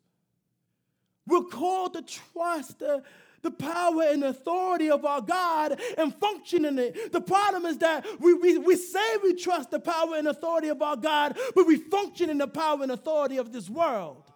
We're 1.26 1.44
called 1.44 1.94
to 1.94 2.04
trust 2.04 2.80
the, 2.80 3.04
the 3.42 3.52
power 3.52 4.04
and 4.04 4.24
authority 4.24 4.92
of 4.92 5.04
our 5.04 5.22
God 5.22 5.80
and 5.98 6.14
function 6.16 6.66
in 6.66 6.78
it. 6.78 7.12
The 7.12 7.22
problem 7.22 7.66
is 7.66 7.80
that 7.80 8.06
we, 8.20 8.34
we, 8.34 8.58
we 8.60 8.76
say 8.76 9.18
we 9.24 9.34
trust 9.34 9.72
the 9.72 9.80
power 9.80 10.16
and 10.16 10.28
authority 10.28 10.68
of 10.68 10.82
our 10.82 10.96
God, 10.96 11.38
but 11.56 11.66
we 11.66 11.78
function 11.78 12.30
in 12.30 12.38
the 12.38 12.48
power 12.48 12.84
and 12.84 12.92
authority 12.92 13.38
of 13.38 13.52
this 13.52 13.70
world. 13.70 14.29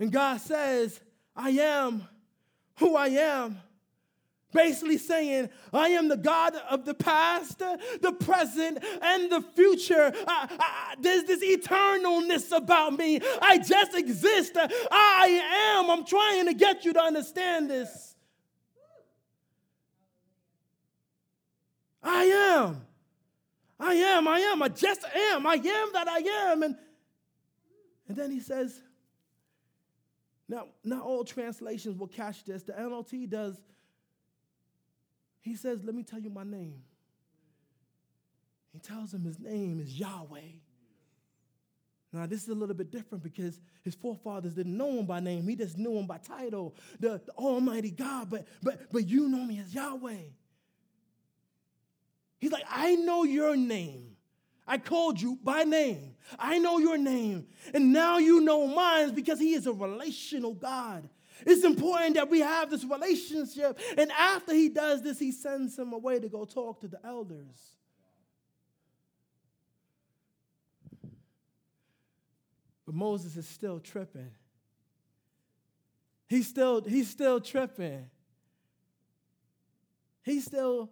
And 0.00 0.10
God 0.10 0.40
says, 0.40 0.98
I 1.36 1.50
am 1.50 2.08
who 2.78 2.96
I 2.96 3.08
am. 3.08 3.58
Basically 4.52 4.98
saying, 4.98 5.48
I 5.72 5.90
am 5.90 6.08
the 6.08 6.16
God 6.16 6.56
of 6.68 6.84
the 6.84 6.94
past, 6.94 7.58
the 7.58 8.12
present, 8.18 8.78
and 9.00 9.30
the 9.30 9.42
future. 9.54 10.12
I, 10.26 10.48
I, 10.58 10.94
there's 10.98 11.22
this 11.24 11.44
eternalness 11.44 12.50
about 12.50 12.98
me. 12.98 13.20
I 13.40 13.58
just 13.58 13.94
exist. 13.94 14.56
I 14.56 15.76
am. 15.76 15.88
I'm 15.90 16.04
trying 16.04 16.46
to 16.46 16.54
get 16.54 16.84
you 16.84 16.92
to 16.94 17.00
understand 17.00 17.70
this. 17.70 18.16
I 22.02 22.24
am. 22.24 22.84
I 23.78 23.94
am. 23.94 24.26
I 24.26 24.38
am. 24.40 24.62
I 24.62 24.68
just 24.68 25.04
am. 25.04 25.46
I 25.46 25.54
am 25.54 25.92
that 25.92 26.08
I 26.08 26.18
am. 26.50 26.62
And, 26.64 26.76
and 28.08 28.16
then 28.16 28.32
he 28.32 28.40
says, 28.40 28.80
now, 30.50 30.66
not 30.82 31.02
all 31.04 31.22
translations 31.22 31.96
will 31.96 32.08
catch 32.08 32.44
this. 32.44 32.64
The 32.64 32.72
NLT 32.72 33.30
does. 33.30 33.56
He 35.42 35.54
says, 35.54 35.78
Let 35.84 35.94
me 35.94 36.02
tell 36.02 36.18
you 36.18 36.28
my 36.28 36.42
name. 36.42 36.82
He 38.72 38.80
tells 38.80 39.14
him 39.14 39.22
his 39.22 39.38
name 39.38 39.78
is 39.78 39.96
Yahweh. 39.96 40.40
Now, 42.12 42.26
this 42.26 42.42
is 42.42 42.48
a 42.48 42.54
little 42.54 42.74
bit 42.74 42.90
different 42.90 43.22
because 43.22 43.60
his 43.84 43.94
forefathers 43.94 44.54
didn't 44.54 44.76
know 44.76 44.98
him 44.98 45.06
by 45.06 45.20
name. 45.20 45.46
He 45.46 45.54
just 45.54 45.78
knew 45.78 45.96
him 45.96 46.08
by 46.08 46.18
title, 46.18 46.74
the, 46.98 47.22
the 47.24 47.32
Almighty 47.38 47.92
God. 47.92 48.28
But, 48.28 48.48
but, 48.60 48.90
but 48.90 49.06
you 49.06 49.28
know 49.28 49.44
me 49.44 49.60
as 49.60 49.72
Yahweh. 49.72 50.16
He's 52.40 52.50
like, 52.50 52.64
I 52.68 52.96
know 52.96 53.22
your 53.22 53.54
name. 53.54 54.09
I 54.70 54.78
called 54.78 55.20
you 55.20 55.36
by 55.42 55.64
name. 55.64 56.14
I 56.38 56.58
know 56.58 56.78
your 56.78 56.96
name. 56.96 57.48
And 57.74 57.92
now 57.92 58.18
you 58.18 58.40
know 58.40 58.68
mine 58.68 59.16
because 59.16 59.40
he 59.40 59.54
is 59.54 59.66
a 59.66 59.72
relational 59.72 60.54
God. 60.54 61.08
It's 61.44 61.64
important 61.64 62.14
that 62.14 62.30
we 62.30 62.38
have 62.38 62.70
this 62.70 62.84
relationship. 62.84 63.80
And 63.98 64.12
after 64.12 64.54
he 64.54 64.68
does 64.68 65.02
this, 65.02 65.18
he 65.18 65.32
sends 65.32 65.76
him 65.76 65.92
away 65.92 66.20
to 66.20 66.28
go 66.28 66.44
talk 66.44 66.82
to 66.82 66.86
the 66.86 67.04
elders. 67.04 67.74
But 72.86 72.94
Moses 72.94 73.36
is 73.36 73.48
still 73.48 73.80
tripping. 73.80 74.30
He's 76.28 76.46
still, 76.46 76.80
he's 76.82 77.10
still 77.10 77.40
tripping. 77.40 78.08
He's 80.22 80.44
still 80.44 80.90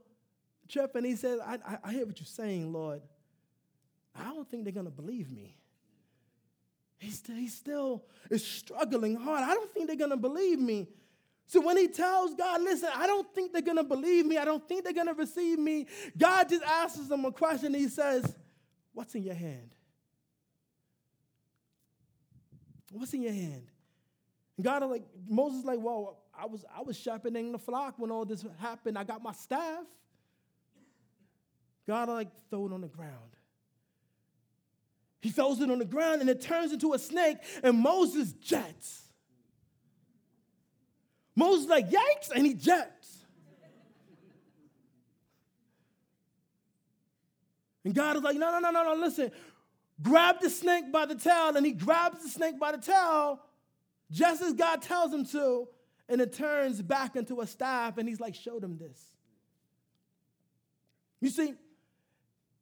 tripping. 0.67 1.05
He 1.05 1.15
says, 1.15 1.39
I, 1.39 1.59
I, 1.65 1.79
I 1.85 1.93
hear 1.93 2.07
what 2.07 2.19
you're 2.19 2.27
saying, 2.27 2.73
Lord. 2.73 3.03
I 4.19 4.33
don't 4.35 4.49
think 4.51 4.65
they're 4.65 4.73
going 4.73 4.87
to 4.87 4.93
believe 4.93 5.31
me. 5.31 5.57
He 6.99 7.11
still, 7.11 7.37
he 7.37 7.49
still 7.49 8.05
is 8.31 8.45
struggling 8.45 9.15
hard. 9.15 9.45
I 9.45 9.55
don't 9.55 9.73
think 9.73 9.87
they're 9.87 9.97
going 9.97 10.11
to 10.11 10.17
believe 10.17 10.59
me. 10.59 10.89
So 11.47 11.61
when 11.61 11.77
he 11.77 11.89
tells 11.89 12.35
God, 12.35 12.61
listen, 12.61 12.91
I 12.95 13.07
don't 13.07 13.33
think 13.35 13.53
they're 13.53 13.63
going 13.63 13.79
to 13.79 13.85
believe 13.85 14.27
me. 14.27 14.37
I 14.37 14.45
don't 14.45 14.67
think 14.69 14.85
they're 14.85 14.93
going 14.93 15.07
to 15.07 15.15
receive 15.15 15.59
me. 15.59 15.87
God 16.17 16.49
just 16.49 16.63
asks 16.65 17.09
him 17.09 17.25
a 17.25 17.33
question. 17.33 17.73
He 17.73 17.89
says, 17.89 18.35
What's 18.93 19.15
in 19.15 19.23
your 19.23 19.35
hand? 19.35 19.71
What's 22.91 23.15
in 23.15 23.23
your 23.23 23.33
hand? 23.33 23.63
And 24.57 24.65
God 24.65 24.83
like, 24.91 25.05
Moses 25.29 25.65
like, 25.65 25.79
well, 25.81 26.19
I 26.37 26.47
was 26.47 26.65
I 26.77 26.83
was 26.83 26.99
shepherding 26.99 27.53
the 27.53 27.59
flock 27.59 27.95
when 27.99 28.11
all 28.11 28.25
this 28.25 28.45
happened. 28.59 28.99
I 28.99 29.05
got 29.05 29.23
my 29.23 29.33
staff. 29.33 29.85
God 31.87 32.09
like 32.09 32.29
throw 32.51 32.67
it 32.67 32.73
on 32.73 32.81
the 32.81 32.89
ground. 32.89 33.38
He 35.21 35.31
throws 35.31 35.61
it 35.61 35.71
on 35.71 35.79
the 35.79 35.85
ground 35.85 36.21
and 36.21 36.31
it 36.31 36.41
turns 36.41 36.73
into 36.73 36.93
a 36.93 36.99
snake, 36.99 37.39
and 37.63 37.79
Moses 37.79 38.33
jets. 38.33 39.03
Moses 41.35 41.69
like, 41.69 41.91
yikes, 41.91 42.31
and 42.35 42.45
he 42.45 42.55
jets. 42.55 43.19
And 47.85 47.95
God 47.95 48.17
is 48.17 48.23
like, 48.23 48.37
no, 48.37 48.51
no, 48.51 48.59
no, 48.59 48.71
no, 48.71 48.83
no, 48.83 49.01
listen. 49.01 49.31
Grab 50.03 50.41
the 50.41 50.51
snake 50.51 50.93
by 50.93 51.07
the 51.07 51.15
tail, 51.15 51.57
and 51.57 51.65
he 51.65 51.73
grabs 51.73 52.23
the 52.23 52.29
snake 52.29 52.59
by 52.59 52.73
the 52.73 52.79
tail, 52.79 53.41
just 54.11 54.43
as 54.43 54.53
God 54.53 54.83
tells 54.83 55.13
him 55.13 55.25
to, 55.27 55.69
and 56.09 56.21
it 56.21 56.33
turns 56.33 56.83
back 56.83 57.17
into 57.17 57.41
a 57.41 57.47
staff, 57.47 57.99
and 57.99 58.09
he's 58.09 58.21
like, 58.21 58.35
show 58.35 58.59
them 58.59 58.79
this. 58.79 59.01
You 61.21 61.31
see, 61.31 61.55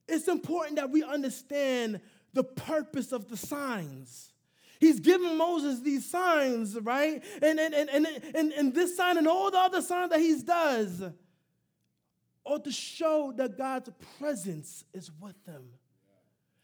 it's 0.09 0.29
important 0.29 0.77
that 0.77 0.91
we 0.91 1.03
understand 1.03 2.01
the 2.37 2.45
purpose 2.45 3.13
of 3.13 3.29
the 3.29 3.37
signs. 3.37 4.31
He's 4.79 5.01
given 5.01 5.39
Moses 5.39 5.81
these 5.81 6.05
signs, 6.05 6.79
right? 6.79 7.25
And, 7.41 7.59
and, 7.59 7.75
and, 7.75 7.89
and, 7.89 8.07
and, 8.35 8.53
and 8.53 8.75
this 8.75 8.95
sign 8.95 9.17
and 9.17 9.27
all 9.27 9.51
the 9.51 9.59
other 9.59 9.81
signs 9.81 10.11
that 10.11 10.21
he 10.21 10.39
does 10.43 11.03
are 12.45 12.59
to 12.59 12.71
show 12.71 13.33
that 13.37 13.57
God's 13.57 13.89
presence 14.19 14.85
is 14.93 15.11
with 15.19 15.35
them. 15.47 15.65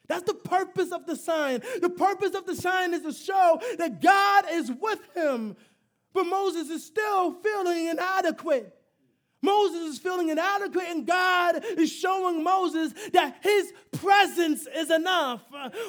That's 0.08 0.24
the 0.24 0.34
purpose 0.34 0.92
of 0.92 1.06
the 1.06 1.16
sign. 1.16 1.62
The 1.80 1.88
purpose 1.88 2.34
of 2.34 2.44
the 2.44 2.54
sign 2.54 2.92
is 2.92 3.00
to 3.00 3.12
show 3.12 3.58
that 3.78 4.02
God 4.02 4.44
is 4.50 4.70
with 4.70 5.00
him. 5.16 5.56
But 6.12 6.24
Moses 6.24 6.68
is 6.68 6.84
still 6.84 7.40
feeling 7.40 7.86
inadequate. 7.86 8.76
Moses 9.42 9.94
is 9.94 9.98
feeling 9.98 10.28
inadequate, 10.28 10.86
and 10.88 11.04
God 11.04 11.64
is 11.76 11.90
showing 11.90 12.44
Moses 12.44 12.92
that 13.12 13.36
his 13.40 13.72
presence 13.90 14.68
is 14.72 14.90
enough. 14.90 15.42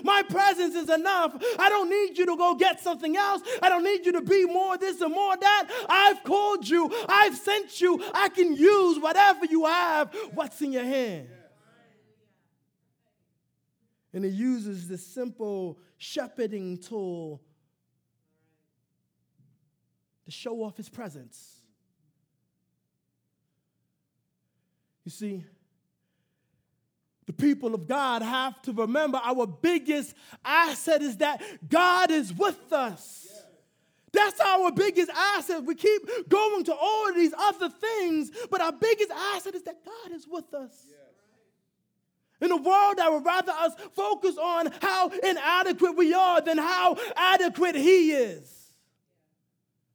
My 0.04 0.24
presence 0.24 0.74
is 0.74 0.90
enough. 0.90 1.36
I 1.60 1.70
don't 1.70 1.90
need 1.90 2.18
you 2.18 2.26
to 2.26 2.36
go 2.36 2.56
get 2.56 2.80
something 2.82 3.16
else. 3.16 3.44
I 3.62 3.70
don't 3.70 3.84
need 3.84 4.08
you 4.08 4.14
to 4.14 4.22
be 4.22 4.46
more 4.46 4.78
this 4.78 5.02
and 5.02 5.14
more 5.14 5.38
that. 5.38 5.86
I've 5.88 6.24
called 6.24 6.68
you, 6.68 6.92
I've 7.08 7.38
sent 7.38 7.80
you. 7.80 8.04
I 8.14 8.30
can 8.30 8.56
use 8.56 9.00
whatever 9.00 9.46
you 9.46 9.66
have. 9.66 10.16
What's 10.34 10.60
in 10.62 10.72
your 10.72 10.84
hand? 10.84 11.28
And 14.14 14.26
he 14.26 14.32
uses 14.32 14.88
this 14.88 15.06
simple 15.06 15.80
shepherding 15.98 16.78
tool 16.80 17.42
to 20.26 20.32
show 20.32 20.64
off 20.64 20.78
his 20.78 20.90
presence. 20.90 21.53
You 25.06 25.12
see, 25.12 25.44
the 27.26 27.34
people 27.34 27.74
of 27.74 27.88
God 27.88 28.22
have 28.22 28.62
to 28.64 28.74
remember 28.74 29.20
our 29.24 29.48
biggest 29.48 30.14
asset 30.44 31.02
is 31.02 31.18
that 31.18 31.42
God 31.68 32.12
is 32.12 32.34
with 32.34 32.72
us. 32.72 33.28
That's 34.12 34.40
our 34.40 34.72
biggest 34.72 35.10
asset. 35.10 35.64
We 35.64 35.76
keep 35.76 36.30
going 36.30 36.64
to 36.66 36.76
all 36.76 37.10
of 37.10 37.16
these 37.16 37.34
other 37.38 37.70
things, 37.70 38.32
but 38.52 38.62
our 38.62 38.72
biggest 38.72 39.12
asset 39.12 39.56
is 39.56 39.64
that 39.64 39.84
God 39.84 40.12
is 40.12 40.28
with 40.30 40.54
us. 40.54 40.86
In 42.40 42.52
a 42.52 42.58
world 42.58 42.98
that 42.98 43.12
would 43.12 43.26
rather 43.26 43.54
us 43.54 43.74
focus 43.94 44.38
on 44.38 44.72
how 44.82 45.10
inadequate 45.10 45.96
we 45.96 46.14
are 46.14 46.42
than 46.42 46.58
how 46.58 46.98
adequate 47.16 47.76
He 47.76 48.12
is. 48.12 48.74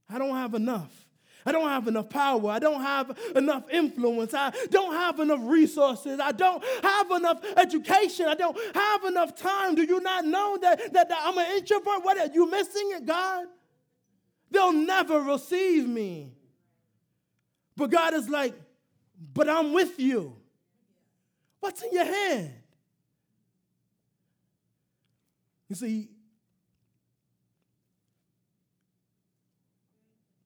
I 0.08 0.18
don't 0.18 0.34
have 0.34 0.54
enough. 0.54 1.07
I 1.46 1.52
don't 1.52 1.68
have 1.68 1.88
enough 1.88 2.10
power. 2.10 2.50
I 2.50 2.58
don't 2.58 2.82
have 2.82 3.16
enough 3.34 3.70
influence. 3.70 4.34
I 4.34 4.52
don't 4.70 4.92
have 4.92 5.20
enough 5.20 5.40
resources. 5.42 6.20
I 6.20 6.32
don't 6.32 6.62
have 6.82 7.10
enough 7.10 7.42
education. 7.56 8.26
I 8.26 8.34
don't 8.34 8.58
have 8.74 9.04
enough 9.04 9.36
time. 9.36 9.74
Do 9.74 9.82
you 9.82 10.00
not 10.00 10.24
know 10.24 10.58
that, 10.60 10.92
that, 10.92 11.08
that 11.08 11.18
I'm 11.22 11.38
an 11.38 11.46
introvert? 11.56 12.04
What 12.04 12.18
are 12.18 12.32
you 12.32 12.50
missing 12.50 12.90
it, 12.94 13.06
God? 13.06 13.46
They'll 14.50 14.72
never 14.72 15.20
receive 15.20 15.88
me. 15.88 16.32
But 17.76 17.90
God 17.90 18.14
is 18.14 18.28
like, 18.28 18.54
but 19.32 19.48
I'm 19.48 19.72
with 19.72 19.98
you. 20.00 20.36
What's 21.60 21.82
in 21.82 21.92
your 21.92 22.04
hand? 22.04 22.52
You 25.68 25.76
see, 25.76 26.08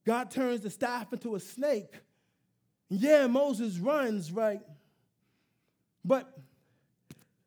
God 0.04 0.30
turns 0.30 0.60
the 0.60 0.70
staff 0.70 1.12
into 1.12 1.34
a 1.34 1.40
snake. 1.40 1.92
Yeah, 2.88 3.26
Moses 3.26 3.78
runs, 3.78 4.32
right? 4.32 4.60
But 6.04 6.32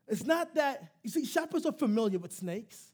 it's 0.08 0.24
not 0.24 0.56
that, 0.56 0.92
you 1.04 1.10
see, 1.10 1.26
shepherds 1.26 1.66
are 1.66 1.72
familiar 1.72 2.20
with 2.20 2.32
snakes. 2.32 2.92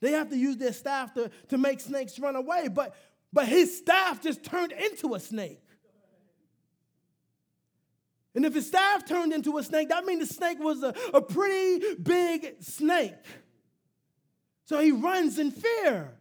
They 0.00 0.12
have 0.12 0.30
to 0.30 0.36
use 0.36 0.56
their 0.56 0.72
staff 0.72 1.14
to, 1.14 1.30
to 1.48 1.58
make 1.58 1.80
snakes 1.80 2.18
run 2.18 2.36
away, 2.36 2.68
but, 2.68 2.94
but 3.32 3.48
his 3.48 3.76
staff 3.76 4.22
just 4.22 4.44
turned 4.44 4.72
into 4.72 5.14
a 5.14 5.20
snake. 5.20 5.60
And 8.34 8.44
if 8.44 8.54
his 8.54 8.66
staff 8.66 9.06
turned 9.06 9.32
into 9.32 9.56
a 9.58 9.62
snake, 9.62 9.90
that 9.90 10.04
means 10.04 10.28
the 10.28 10.34
snake 10.34 10.58
was 10.58 10.82
a, 10.82 10.94
a 11.12 11.20
pretty 11.20 11.94
big 11.94 12.56
snake. 12.60 13.14
So 14.66 14.80
he 14.80 14.90
runs 14.90 15.38
in 15.38 15.50
fear. 15.50 16.12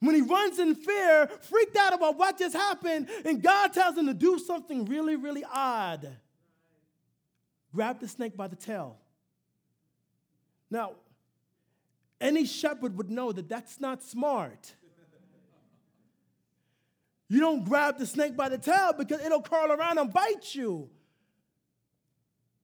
When 0.00 0.14
he 0.14 0.22
runs 0.22 0.58
in 0.58 0.74
fear, 0.74 1.28
freaked 1.42 1.76
out 1.76 1.92
about 1.92 2.16
what 2.16 2.38
just 2.38 2.56
happened, 2.56 3.08
and 3.24 3.42
God 3.42 3.72
tells 3.72 3.96
him 3.96 4.06
to 4.06 4.14
do 4.14 4.38
something 4.38 4.86
really, 4.86 5.16
really 5.16 5.44
odd 5.44 6.08
grab 7.72 8.00
the 8.00 8.08
snake 8.08 8.36
by 8.36 8.48
the 8.48 8.56
tail. 8.56 8.96
Now, 10.70 10.92
any 12.20 12.44
shepherd 12.44 12.96
would 12.96 13.10
know 13.10 13.32
that 13.32 13.48
that's 13.48 13.80
not 13.80 14.02
smart. 14.02 14.74
You 17.28 17.40
don't 17.40 17.64
grab 17.64 17.98
the 17.98 18.06
snake 18.06 18.36
by 18.36 18.48
the 18.48 18.58
tail 18.58 18.92
because 18.96 19.24
it'll 19.24 19.42
curl 19.42 19.70
around 19.70 19.98
and 19.98 20.12
bite 20.12 20.54
you. 20.54 20.90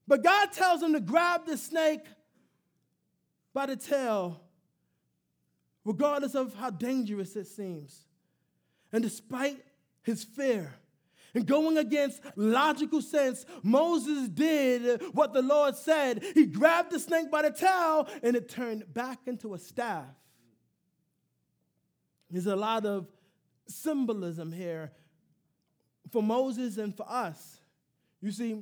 But 0.08 0.22
God 0.24 0.52
tells 0.52 0.82
him 0.82 0.92
to 0.92 1.00
grab 1.00 1.46
the 1.46 1.56
snake 1.56 2.04
by 3.54 3.66
the 3.66 3.76
tail 3.76 4.40
regardless 5.86 6.34
of 6.34 6.52
how 6.56 6.68
dangerous 6.68 7.36
it 7.36 7.46
seems. 7.46 8.02
And 8.92 9.02
despite 9.02 9.64
his 10.02 10.24
fear 10.24 10.74
and 11.32 11.46
going 11.46 11.78
against 11.78 12.20
logical 12.34 13.00
sense, 13.00 13.46
Moses 13.62 14.28
did 14.28 15.00
what 15.14 15.32
the 15.32 15.42
Lord 15.42 15.76
said. 15.76 16.24
He 16.34 16.46
grabbed 16.46 16.90
the 16.90 16.98
snake 16.98 17.30
by 17.30 17.42
the 17.42 17.52
tail 17.52 18.08
and 18.22 18.34
it 18.34 18.48
turned 18.48 18.92
back 18.92 19.20
into 19.26 19.54
a 19.54 19.58
staff. 19.58 20.06
There's 22.30 22.46
a 22.46 22.56
lot 22.56 22.84
of 22.84 23.06
symbolism 23.68 24.50
here 24.50 24.90
for 26.10 26.22
Moses 26.22 26.78
and 26.78 26.96
for 26.96 27.08
us. 27.08 27.60
You 28.20 28.32
see, 28.32 28.60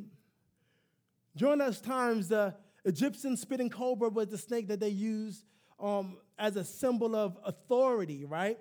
during 1.35 1.59
those 1.59 1.81
times, 1.81 2.29
the 2.29 2.55
Egyptian 2.85 3.39
spitting 3.39 3.71
cobra 3.71 4.11
was 4.11 4.29
the 4.29 4.37
snake 4.37 4.69
that 4.69 4.81
they 4.81 4.91
used 4.91 5.43
um, 5.79 6.17
as 6.39 6.57
a 6.57 6.65
symbol 6.65 7.15
of 7.15 7.37
authority, 7.45 8.25
right? 8.25 8.59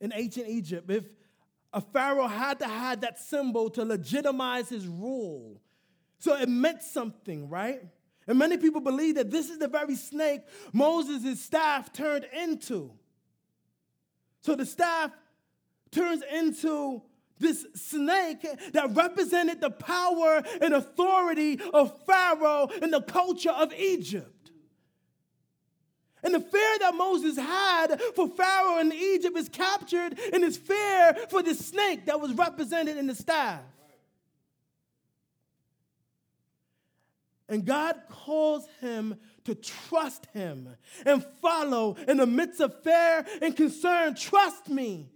In 0.00 0.12
ancient 0.14 0.48
Egypt, 0.48 0.90
if 0.90 1.04
a 1.72 1.80
pharaoh 1.80 2.26
had 2.26 2.58
to 2.60 2.66
have 2.66 3.00
that 3.02 3.18
symbol 3.18 3.70
to 3.70 3.84
legitimize 3.84 4.68
his 4.68 4.86
rule, 4.86 5.60
so 6.18 6.36
it 6.36 6.48
meant 6.48 6.82
something, 6.82 7.48
right? 7.48 7.82
And 8.26 8.38
many 8.38 8.56
people 8.56 8.80
believe 8.80 9.16
that 9.16 9.30
this 9.30 9.50
is 9.50 9.58
the 9.58 9.68
very 9.68 9.94
snake 9.94 10.42
Moses' 10.72 11.40
staff 11.42 11.92
turned 11.92 12.26
into. 12.32 12.92
So 14.40 14.54
the 14.54 14.66
staff 14.66 15.10
turns 15.90 16.22
into 16.32 17.02
this 17.38 17.66
snake 17.74 18.46
that 18.72 18.94
represented 18.94 19.60
the 19.60 19.70
power 19.70 20.42
and 20.60 20.74
authority 20.74 21.60
of 21.72 21.92
Pharaoh 22.06 22.68
in 22.82 22.90
the 22.90 23.02
culture 23.02 23.50
of 23.50 23.72
Egypt. 23.74 24.35
And 26.26 26.34
the 26.34 26.40
fear 26.40 26.78
that 26.80 26.92
Moses 26.96 27.36
had 27.36 28.00
for 28.16 28.28
Pharaoh 28.28 28.78
in 28.78 28.92
Egypt 28.92 29.36
is 29.38 29.48
captured 29.48 30.18
in 30.32 30.42
his 30.42 30.56
fear 30.56 31.14
for 31.30 31.40
the 31.40 31.54
snake 31.54 32.06
that 32.06 32.20
was 32.20 32.32
represented 32.32 32.96
in 32.96 33.06
the 33.06 33.14
staff. 33.14 33.60
And 37.48 37.64
God 37.64 37.94
calls 38.08 38.66
him 38.80 39.20
to 39.44 39.54
trust 39.54 40.26
him 40.32 40.68
and 41.06 41.24
follow 41.40 41.94
in 42.08 42.16
the 42.16 42.26
midst 42.26 42.60
of 42.60 42.82
fear 42.82 43.24
and 43.40 43.56
concern. 43.56 44.16
Trust 44.16 44.68
me. 44.68 45.06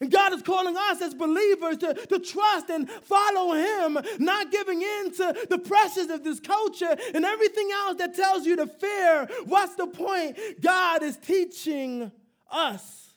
And 0.00 0.10
God 0.10 0.34
is 0.34 0.42
calling 0.42 0.76
us 0.76 1.00
as 1.00 1.14
believers 1.14 1.78
to, 1.78 1.94
to 1.94 2.18
trust 2.18 2.68
and 2.68 2.88
follow 2.88 3.54
Him, 3.54 3.98
not 4.18 4.52
giving 4.52 4.82
in 4.82 5.12
to 5.14 5.46
the 5.48 5.58
pressures 5.58 6.10
of 6.10 6.22
this 6.22 6.38
culture 6.38 6.94
and 7.14 7.24
everything 7.24 7.70
else 7.72 7.96
that 7.96 8.14
tells 8.14 8.44
you 8.44 8.56
to 8.56 8.66
fear. 8.66 9.26
What's 9.46 9.74
the 9.76 9.86
point? 9.86 10.36
God 10.60 11.02
is 11.02 11.16
teaching 11.16 12.12
us, 12.50 13.14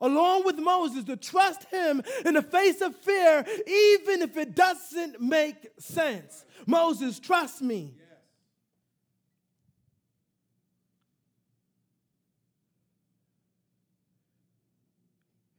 along 0.00 0.46
with 0.46 0.58
Moses, 0.58 1.04
to 1.04 1.16
trust 1.16 1.64
Him 1.64 2.02
in 2.24 2.34
the 2.34 2.42
face 2.42 2.80
of 2.80 2.96
fear, 2.96 3.44
even 3.66 4.22
if 4.22 4.38
it 4.38 4.54
doesn't 4.54 5.20
make 5.20 5.68
sense. 5.78 6.46
Moses, 6.66 7.20
trust 7.20 7.60
me. 7.60 7.92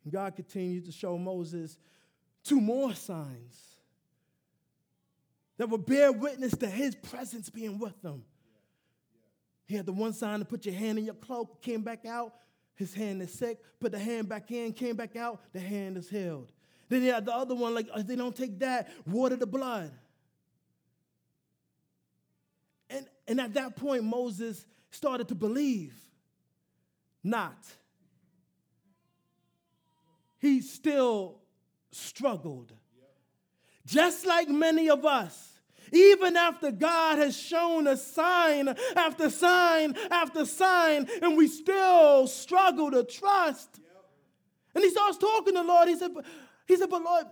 God 0.10 0.36
continued 0.36 0.86
to 0.86 0.92
show 0.92 1.18
Moses 1.18 1.78
two 2.44 2.62
more 2.62 2.94
signs 2.94 3.76
that 5.58 5.70
would 5.70 5.86
bear 5.86 6.12
witness 6.12 6.56
to 6.58 6.68
his 6.68 6.96
presence 6.96 7.50
being 7.50 7.80
with 7.80 8.00
them. 8.02 8.24
He 9.68 9.76
had 9.76 9.86
the 9.86 9.94
one 9.94 10.14
sign 10.14 10.40
to 10.40 10.46
put 10.46 10.66
your 10.66 10.76
hand 10.76 11.00
in 11.00 11.06
your 11.06 11.16
cloak, 11.16 11.62
came 11.62 11.82
back 11.82 12.06
out, 12.06 12.34
his 12.76 12.94
hand 12.94 13.22
is 13.22 13.34
sick, 13.34 13.58
put 13.80 13.92
the 13.92 14.00
hand 14.00 14.30
back 14.30 14.52
in, 14.52 14.74
came 14.74 14.96
back 14.96 15.16
out, 15.16 15.42
the 15.54 15.60
hand 15.60 15.98
is 15.98 16.10
healed. 16.10 16.52
Then 16.88 17.02
he 17.02 17.08
had 17.08 17.26
the 17.26 17.34
other 17.34 17.56
one, 17.56 17.74
like, 17.74 17.88
if 17.96 18.06
they 18.06 18.16
don't 18.16 18.36
take 18.36 18.60
that, 18.60 18.90
water 19.08 19.36
the 19.36 19.48
blood. 19.48 19.92
And, 22.90 23.08
and 23.28 23.42
at 23.42 23.56
that 23.56 23.76
point, 23.76 24.04
Moses 24.04 24.66
started 24.92 25.30
to 25.30 25.36
believe, 25.36 25.96
not 27.24 27.58
he 30.40 30.62
still 30.62 31.40
struggled. 31.92 32.74
Just 33.86 34.26
like 34.26 34.50
many 34.50 34.90
of 34.90 35.06
us, 35.06 35.60
even 35.92 36.36
after 36.36 36.72
God 36.72 37.20
has 37.20 37.38
shown 37.38 37.88
us 37.88 38.06
sign 38.06 38.76
after 38.96 39.30
sign 39.30 39.96
after 40.10 40.46
sign, 40.46 41.08
and 41.22 41.38
we 41.38 41.48
still 41.48 42.28
struggle 42.28 42.92
to 42.92 43.04
trust. 43.04 43.80
And 44.74 44.84
he 44.84 44.90
starts 44.90 45.18
talking 45.18 45.54
to 45.54 45.62
the 45.62 45.64
Lord. 45.64 45.88
He 45.88 45.98
said, 45.98 46.12
he 46.68 46.76
said, 46.76 46.90
but 46.90 47.04
Lord, 47.04 47.26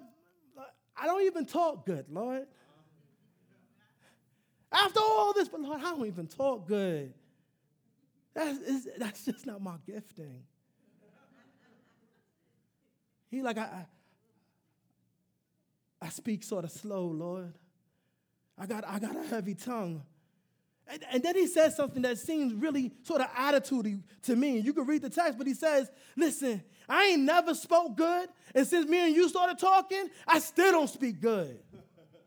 I 0.95 1.05
don't 1.07 1.23
even 1.23 1.45
talk 1.45 1.85
good, 1.85 2.05
Lord. 2.09 2.45
After 4.71 4.99
all 4.99 5.33
this, 5.33 5.49
but 5.49 5.59
Lord, 5.59 5.79
I 5.79 5.91
don't 5.91 6.05
even 6.05 6.27
talk 6.27 6.67
good. 6.67 7.13
That's, 8.33 8.87
that's 8.97 9.25
just 9.25 9.45
not 9.45 9.61
my 9.61 9.75
gifting. 9.85 10.43
He 13.33 13.41
like, 13.41 13.57
I, 13.57 13.85
I, 16.01 16.05
I 16.05 16.09
speak 16.09 16.43
sort 16.43 16.65
of 16.65 16.71
slow, 16.71 17.07
Lord. 17.07 17.51
I 18.59 18.67
got, 18.67 18.87
I 18.87 18.99
got 18.99 19.15
a 19.15 19.23
heavy 19.23 19.55
tongue. 19.55 20.03
And, 20.87 21.03
and 21.11 21.23
then 21.23 21.33
he 21.33 21.47
says 21.47 21.75
something 21.75 22.03
that 22.03 22.19
seems 22.19 22.53
really 22.53 22.91
sort 23.01 23.21
of 23.21 23.29
attitude 23.35 24.03
to 24.21 24.35
me. 24.35 24.59
You 24.59 24.71
can 24.71 24.85
read 24.85 25.01
the 25.01 25.09
text, 25.09 25.39
but 25.39 25.47
he 25.47 25.55
says, 25.55 25.89
listen, 26.15 26.61
I 26.87 27.05
ain't 27.05 27.23
never 27.23 27.55
spoke 27.55 27.97
good. 27.97 28.29
And 28.53 28.67
since 28.67 28.87
me 28.87 29.03
and 29.03 29.15
you 29.15 29.27
started 29.27 29.57
talking, 29.57 30.11
I 30.27 30.37
still 30.37 30.71
don't 30.71 30.89
speak 30.89 31.19
good. 31.19 31.57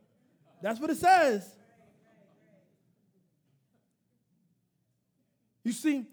That's 0.60 0.80
what 0.80 0.90
it 0.90 0.96
says. 0.96 1.48
You 5.62 5.70
see, 5.70 6.04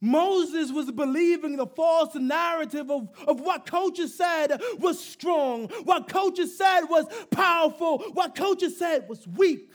Moses 0.00 0.70
was 0.70 0.90
believing 0.90 1.56
the 1.56 1.66
false 1.66 2.14
narrative 2.14 2.90
of, 2.90 3.08
of 3.26 3.40
what 3.40 3.66
coaches 3.66 4.14
said 4.14 4.60
was 4.78 5.02
strong, 5.02 5.68
what 5.84 6.08
coaches 6.08 6.56
said 6.56 6.82
was 6.82 7.06
powerful, 7.30 7.98
what 8.12 8.34
coaches 8.34 8.78
said 8.78 9.08
was 9.08 9.26
weak. 9.26 9.72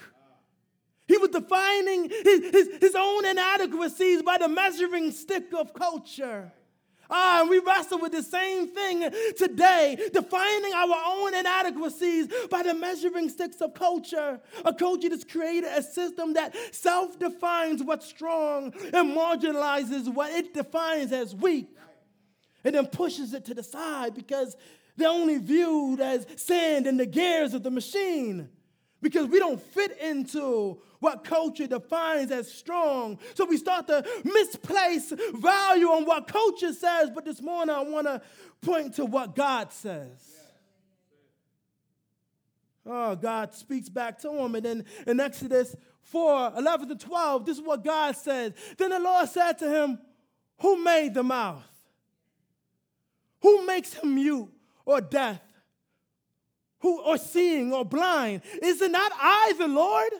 He 1.08 1.18
was 1.18 1.30
defining 1.30 2.08
his, 2.08 2.50
his, 2.52 2.68
his 2.80 2.94
own 2.96 3.26
inadequacies 3.26 4.22
by 4.22 4.38
the 4.38 4.48
measuring 4.48 5.10
stick 5.10 5.52
of 5.52 5.74
culture. 5.74 6.52
Ah, 7.14 7.42
and 7.42 7.50
we 7.50 7.58
wrestle 7.58 7.98
with 7.98 8.12
the 8.12 8.22
same 8.22 8.68
thing 8.68 9.10
today, 9.36 9.98
defining 10.12 10.72
our 10.72 11.02
own 11.06 11.34
inadequacies 11.34 12.28
by 12.50 12.62
the 12.62 12.72
measuring 12.72 13.28
sticks 13.28 13.60
of 13.60 13.74
culture. 13.74 14.40
A 14.64 14.72
culture 14.72 15.10
that's 15.10 15.24
created 15.24 15.68
a 15.70 15.82
system 15.82 16.32
that 16.32 16.56
self 16.72 17.18
defines 17.18 17.82
what's 17.82 18.06
strong 18.06 18.72
and 18.94 19.14
marginalizes 19.14 20.12
what 20.12 20.32
it 20.32 20.54
defines 20.54 21.12
as 21.12 21.34
weak, 21.34 21.68
and 22.64 22.74
then 22.74 22.86
pushes 22.86 23.34
it 23.34 23.44
to 23.44 23.54
the 23.54 23.62
side 23.62 24.14
because 24.14 24.56
they're 24.96 25.08
only 25.08 25.36
viewed 25.38 26.00
as 26.00 26.26
sand 26.36 26.86
in 26.86 26.96
the 26.96 27.06
gears 27.06 27.52
of 27.52 27.62
the 27.62 27.70
machine 27.70 28.48
because 29.02 29.26
we 29.26 29.38
don't 29.38 29.60
fit 29.60 29.98
into 30.00 30.80
what 31.02 31.24
culture 31.24 31.66
defines 31.66 32.30
as 32.30 32.50
strong. 32.50 33.18
So 33.34 33.44
we 33.44 33.56
start 33.56 33.88
to 33.88 34.04
misplace 34.24 35.12
value 35.34 35.88
on 35.88 36.04
what 36.04 36.28
culture 36.28 36.72
says. 36.72 37.10
But 37.12 37.24
this 37.24 37.42
morning, 37.42 37.74
I 37.74 37.82
want 37.82 38.06
to 38.06 38.22
point 38.60 38.94
to 38.94 39.04
what 39.04 39.34
God 39.34 39.72
says. 39.72 40.20
Oh, 42.86 43.16
God 43.16 43.52
speaks 43.52 43.88
back 43.88 44.20
to 44.20 44.32
him. 44.32 44.54
And 44.54 44.64
then 44.64 44.84
in 45.04 45.18
Exodus 45.18 45.74
4 46.02 46.52
11 46.56 46.88
to 46.90 46.94
12, 46.94 47.46
this 47.46 47.58
is 47.58 47.64
what 47.64 47.82
God 47.82 48.16
says. 48.16 48.52
Then 48.78 48.90
the 48.90 49.00
Lord 49.00 49.28
said 49.28 49.58
to 49.58 49.68
him, 49.68 49.98
Who 50.60 50.84
made 50.84 51.14
the 51.14 51.24
mouth? 51.24 51.64
Who 53.40 53.66
makes 53.66 53.94
him 53.94 54.14
mute 54.14 54.48
or 54.84 55.00
deaf? 55.00 55.40
Who 56.78 57.00
or 57.00 57.18
seeing 57.18 57.72
or 57.72 57.84
blind? 57.84 58.42
Is 58.62 58.80
it 58.80 58.92
not 58.92 59.10
I, 59.16 59.52
the 59.58 59.66
Lord? 59.66 60.12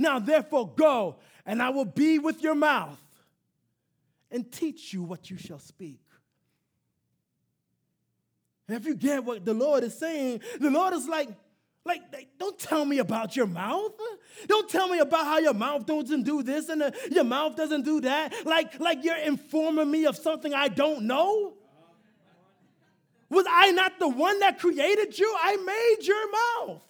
Now, 0.00 0.18
therefore, 0.18 0.72
go, 0.74 1.16
and 1.44 1.62
I 1.62 1.68
will 1.68 1.84
be 1.84 2.18
with 2.18 2.42
your 2.42 2.54
mouth 2.54 2.98
and 4.30 4.50
teach 4.50 4.94
you 4.94 5.02
what 5.02 5.28
you 5.30 5.36
shall 5.36 5.58
speak. 5.58 6.00
And 8.66 8.78
if 8.78 8.86
you 8.86 8.94
get 8.94 9.22
what 9.22 9.44
the 9.44 9.52
Lord 9.52 9.84
is 9.84 9.98
saying, 9.98 10.40
the 10.58 10.70
Lord 10.70 10.94
is 10.94 11.06
like, 11.06 11.28
like, 11.84 12.00
don't 12.38 12.58
tell 12.58 12.86
me 12.86 12.96
about 12.98 13.36
your 13.36 13.46
mouth. 13.46 13.92
Don't 14.46 14.70
tell 14.70 14.88
me 14.88 15.00
about 15.00 15.26
how 15.26 15.38
your 15.38 15.52
mouth 15.52 15.84
doesn't 15.84 16.22
do 16.22 16.42
this 16.42 16.70
and 16.70 16.94
your 17.10 17.24
mouth 17.24 17.54
doesn't 17.54 17.82
do 17.82 18.00
that. 18.00 18.32
Like, 18.46 18.80
like 18.80 19.04
you're 19.04 19.16
informing 19.16 19.90
me 19.90 20.06
of 20.06 20.16
something 20.16 20.54
I 20.54 20.68
don't 20.68 21.02
know. 21.02 21.52
Was 23.28 23.44
I 23.50 23.70
not 23.72 23.98
the 23.98 24.08
one 24.08 24.38
that 24.40 24.58
created 24.58 25.18
you? 25.18 25.36
I 25.42 25.56
made 25.56 26.06
your 26.06 26.32
mouth. 26.32 26.82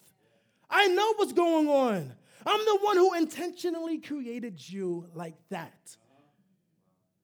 I 0.70 0.86
know 0.86 1.14
what's 1.14 1.32
going 1.32 1.66
on. 1.66 2.12
I'm 2.46 2.64
the 2.64 2.78
one 2.80 2.96
who 2.96 3.14
intentionally 3.14 3.98
created 3.98 4.68
you 4.68 5.06
like 5.14 5.36
that. 5.50 5.96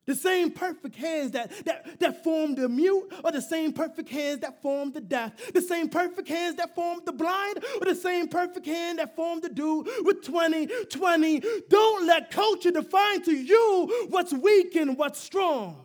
The 0.06 0.14
same 0.14 0.52
perfect 0.52 0.94
hands 0.94 1.32
that, 1.32 1.50
that, 1.64 1.98
that 1.98 2.22
formed 2.22 2.58
the 2.58 2.68
mute, 2.68 3.12
or 3.24 3.32
the 3.32 3.42
same 3.42 3.72
perfect 3.72 4.08
hands 4.08 4.40
that 4.40 4.62
formed 4.62 4.94
the 4.94 5.00
deaf, 5.00 5.32
the 5.52 5.60
same 5.60 5.88
perfect 5.88 6.28
hands 6.28 6.54
that 6.56 6.76
formed 6.76 7.04
the 7.04 7.12
blind, 7.12 7.64
or 7.80 7.86
the 7.86 7.94
same 7.94 8.28
perfect 8.28 8.66
hand 8.66 9.00
that 9.00 9.16
formed 9.16 9.42
the 9.42 9.48
dude 9.48 9.88
with 10.04 10.22
20 10.22 10.68
20. 10.90 11.42
Don't 11.68 12.06
let 12.06 12.30
culture 12.30 12.70
define 12.70 13.22
to 13.22 13.32
you 13.32 14.06
what's 14.08 14.32
weak 14.32 14.76
and 14.76 14.96
what's 14.96 15.18
strong. 15.18 15.82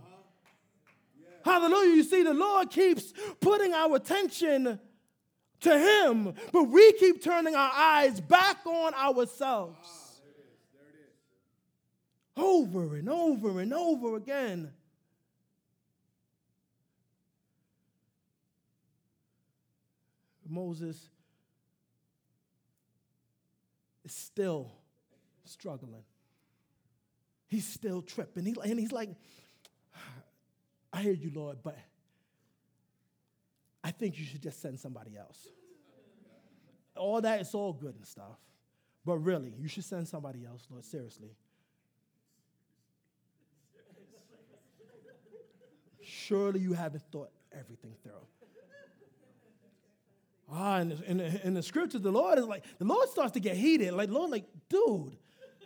Hallelujah. 1.44 1.96
You 1.96 2.04
see, 2.04 2.22
the 2.22 2.36
Lord 2.36 2.70
keeps 2.70 3.14
putting 3.40 3.74
our 3.74 3.96
attention 3.96 4.80
to 5.62 5.78
Him, 5.78 6.34
but 6.52 6.64
we 6.64 6.92
keep 6.94 7.24
turning 7.24 7.56
our 7.56 7.72
eyes 7.74 8.20
back 8.20 8.66
on 8.66 8.94
ourselves. 8.94 9.88
Over 12.36 12.96
and 12.96 13.10
over 13.10 13.60
and 13.60 13.74
over 13.74 14.16
again. 14.16 14.72
Moses 20.48 21.10
is 24.04 24.14
still 24.14 24.72
struggling. 25.46 26.04
He's 27.48 27.68
still 27.68 28.02
tripping. 28.02 28.46
He, 28.46 28.56
and 28.64 28.80
he's 28.80 28.92
like, 28.92 29.10
I 30.94 31.02
hear 31.02 31.14
you, 31.14 31.32
Lord, 31.34 31.60
but 31.64 31.78
I 33.84 33.92
think 33.92 34.18
you 34.18 34.26
should 34.26 34.42
just 34.42 34.62
send 34.62 34.80
somebody 34.80 35.18
else. 35.18 35.48
All 36.96 37.22
that 37.22 37.42
is 37.42 37.54
all 37.54 37.74
good 37.74 37.96
and 37.96 38.06
stuff. 38.06 38.38
But 39.06 39.18
really, 39.18 39.54
you 39.58 39.68
should 39.68 39.86
send 39.86 40.08
somebody 40.08 40.46
else, 40.46 40.68
Lord, 40.70 40.86
seriously. 40.86 41.36
Surely 46.04 46.60
you 46.60 46.74
haven't 46.74 47.04
thought 47.12 47.32
everything 47.52 47.96
through. 48.04 48.12
Ah, 50.54 50.84
the, 50.84 51.02
in, 51.06 51.18
the, 51.18 51.48
in 51.48 51.54
the 51.54 51.64
scripture, 51.64 51.98
the 51.98 52.12
Lord 52.12 52.38
is 52.38 52.46
like, 52.46 52.66
the 52.78 52.86
Lord 52.86 53.08
starts 53.10 53.32
to 53.32 53.40
get 53.40 53.56
heated. 53.56 53.94
Like, 53.94 54.10
Lord, 54.10 54.30
like, 54.30 54.46
dude, 54.70 55.16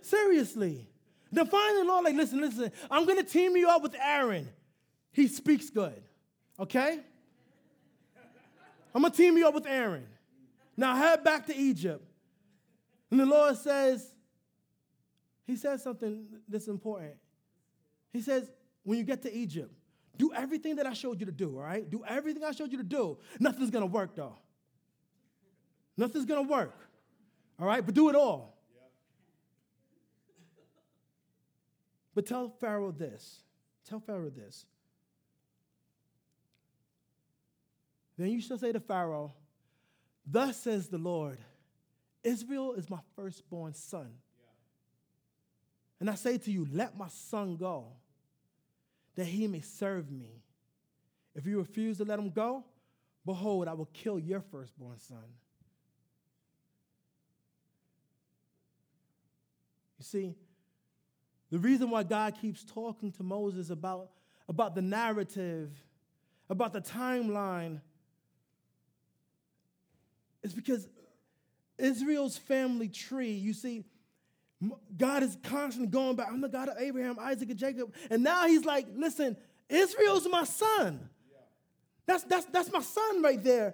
seriously. 0.01 0.87
Then 1.31 1.47
finally, 1.47 1.87
Lord, 1.87 2.05
like, 2.05 2.15
listen, 2.15 2.39
listen, 2.39 2.71
I'm 2.91 3.05
going 3.05 3.17
to 3.17 3.23
team 3.23 3.57
you 3.57 3.67
up 3.67 3.81
with 3.81 3.95
Aaron. 3.99 4.47
He 5.11 5.27
speaks 5.27 5.69
good, 5.71 6.03
okay? 6.59 6.99
I'm 8.95 9.01
gonna 9.01 9.13
team 9.13 9.37
you 9.37 9.45
up 9.45 9.53
with 9.53 9.67
Aaron. 9.67 10.07
Now 10.77 10.95
head 10.95 11.23
back 11.23 11.45
to 11.47 11.55
Egypt. 11.55 12.03
And 13.11 13.19
the 13.19 13.25
Lord 13.25 13.57
says, 13.57 14.13
He 15.45 15.57
says 15.57 15.83
something 15.83 16.25
that's 16.47 16.69
important. 16.69 17.15
He 18.13 18.21
says, 18.21 18.49
when 18.83 18.97
you 18.97 19.03
get 19.03 19.21
to 19.23 19.33
Egypt, 19.33 19.73
do 20.17 20.31
everything 20.33 20.77
that 20.77 20.85
I 20.85 20.93
showed 20.93 21.19
you 21.19 21.25
to 21.25 21.31
do, 21.31 21.57
all 21.57 21.63
right? 21.63 21.89
Do 21.89 22.05
everything 22.07 22.43
I 22.45 22.51
showed 22.51 22.71
you 22.71 22.77
to 22.77 22.83
do. 22.83 23.17
Nothing's 23.39 23.69
gonna 23.69 23.85
work 23.85 24.15
though. 24.15 24.37
Nothing's 25.97 26.25
gonna 26.25 26.43
work. 26.43 26.73
All 27.59 27.67
right, 27.67 27.85
but 27.85 27.93
do 27.93 28.09
it 28.09 28.15
all. 28.15 28.57
But 32.13 32.25
tell 32.25 32.53
Pharaoh 32.61 32.91
this. 32.91 33.41
Tell 33.89 33.99
Pharaoh 33.99 34.29
this. 34.29 34.65
Then 38.17 38.29
you 38.29 38.41
shall 38.41 38.57
say 38.57 38.71
to 38.71 38.79
Pharaoh, 38.79 39.33
Thus 40.25 40.57
says 40.57 40.87
the 40.87 40.97
Lord, 40.97 41.37
Israel 42.23 42.73
is 42.73 42.89
my 42.89 42.99
firstborn 43.15 43.73
son. 43.73 44.09
And 45.99 46.09
I 46.09 46.15
say 46.15 46.37
to 46.37 46.51
you, 46.51 46.67
Let 46.71 46.97
my 46.97 47.07
son 47.07 47.57
go, 47.57 47.87
that 49.15 49.25
he 49.25 49.47
may 49.47 49.61
serve 49.61 50.11
me. 50.11 50.41
If 51.35 51.45
you 51.45 51.57
refuse 51.57 51.97
to 51.97 52.05
let 52.05 52.17
him 52.17 52.29
go, 52.29 52.63
behold, 53.25 53.67
I 53.67 53.73
will 53.73 53.89
kill 53.93 54.17
your 54.17 54.41
firstborn 54.41 54.99
son. 54.99 55.23
You 59.99 60.03
see, 60.05 60.35
the 61.51 61.59
reason 61.59 61.89
why 61.89 62.03
God 62.03 62.35
keeps 62.41 62.63
talking 62.63 63.11
to 63.13 63.23
Moses 63.23 63.69
about, 63.69 64.09
about 64.47 64.75
the 64.75 64.81
narrative, 64.81 65.71
about 66.49 66.73
the 66.73 66.81
timeline, 66.81 67.81
is 70.45 70.53
because 70.53 70.87
Israel's 71.77 72.37
family 72.37 72.87
tree, 72.87 73.31
you 73.31 73.53
see, 73.53 73.83
God 74.95 75.23
is 75.23 75.37
constantly 75.43 75.91
going 75.91 76.15
back. 76.15 76.27
I'm 76.31 76.39
the 76.39 76.47
God 76.47 76.69
of 76.69 76.77
Abraham, 76.77 77.17
Isaac, 77.19 77.49
and 77.49 77.59
Jacob. 77.59 77.93
And 78.09 78.23
now 78.23 78.47
he's 78.47 78.63
like, 78.63 78.85
listen, 78.95 79.35
Israel's 79.67 80.27
my 80.29 80.43
son. 80.43 81.09
That's, 82.05 82.23
that's, 82.23 82.45
that's 82.45 82.71
my 82.71 82.81
son 82.81 83.23
right 83.23 83.43
there. 83.43 83.73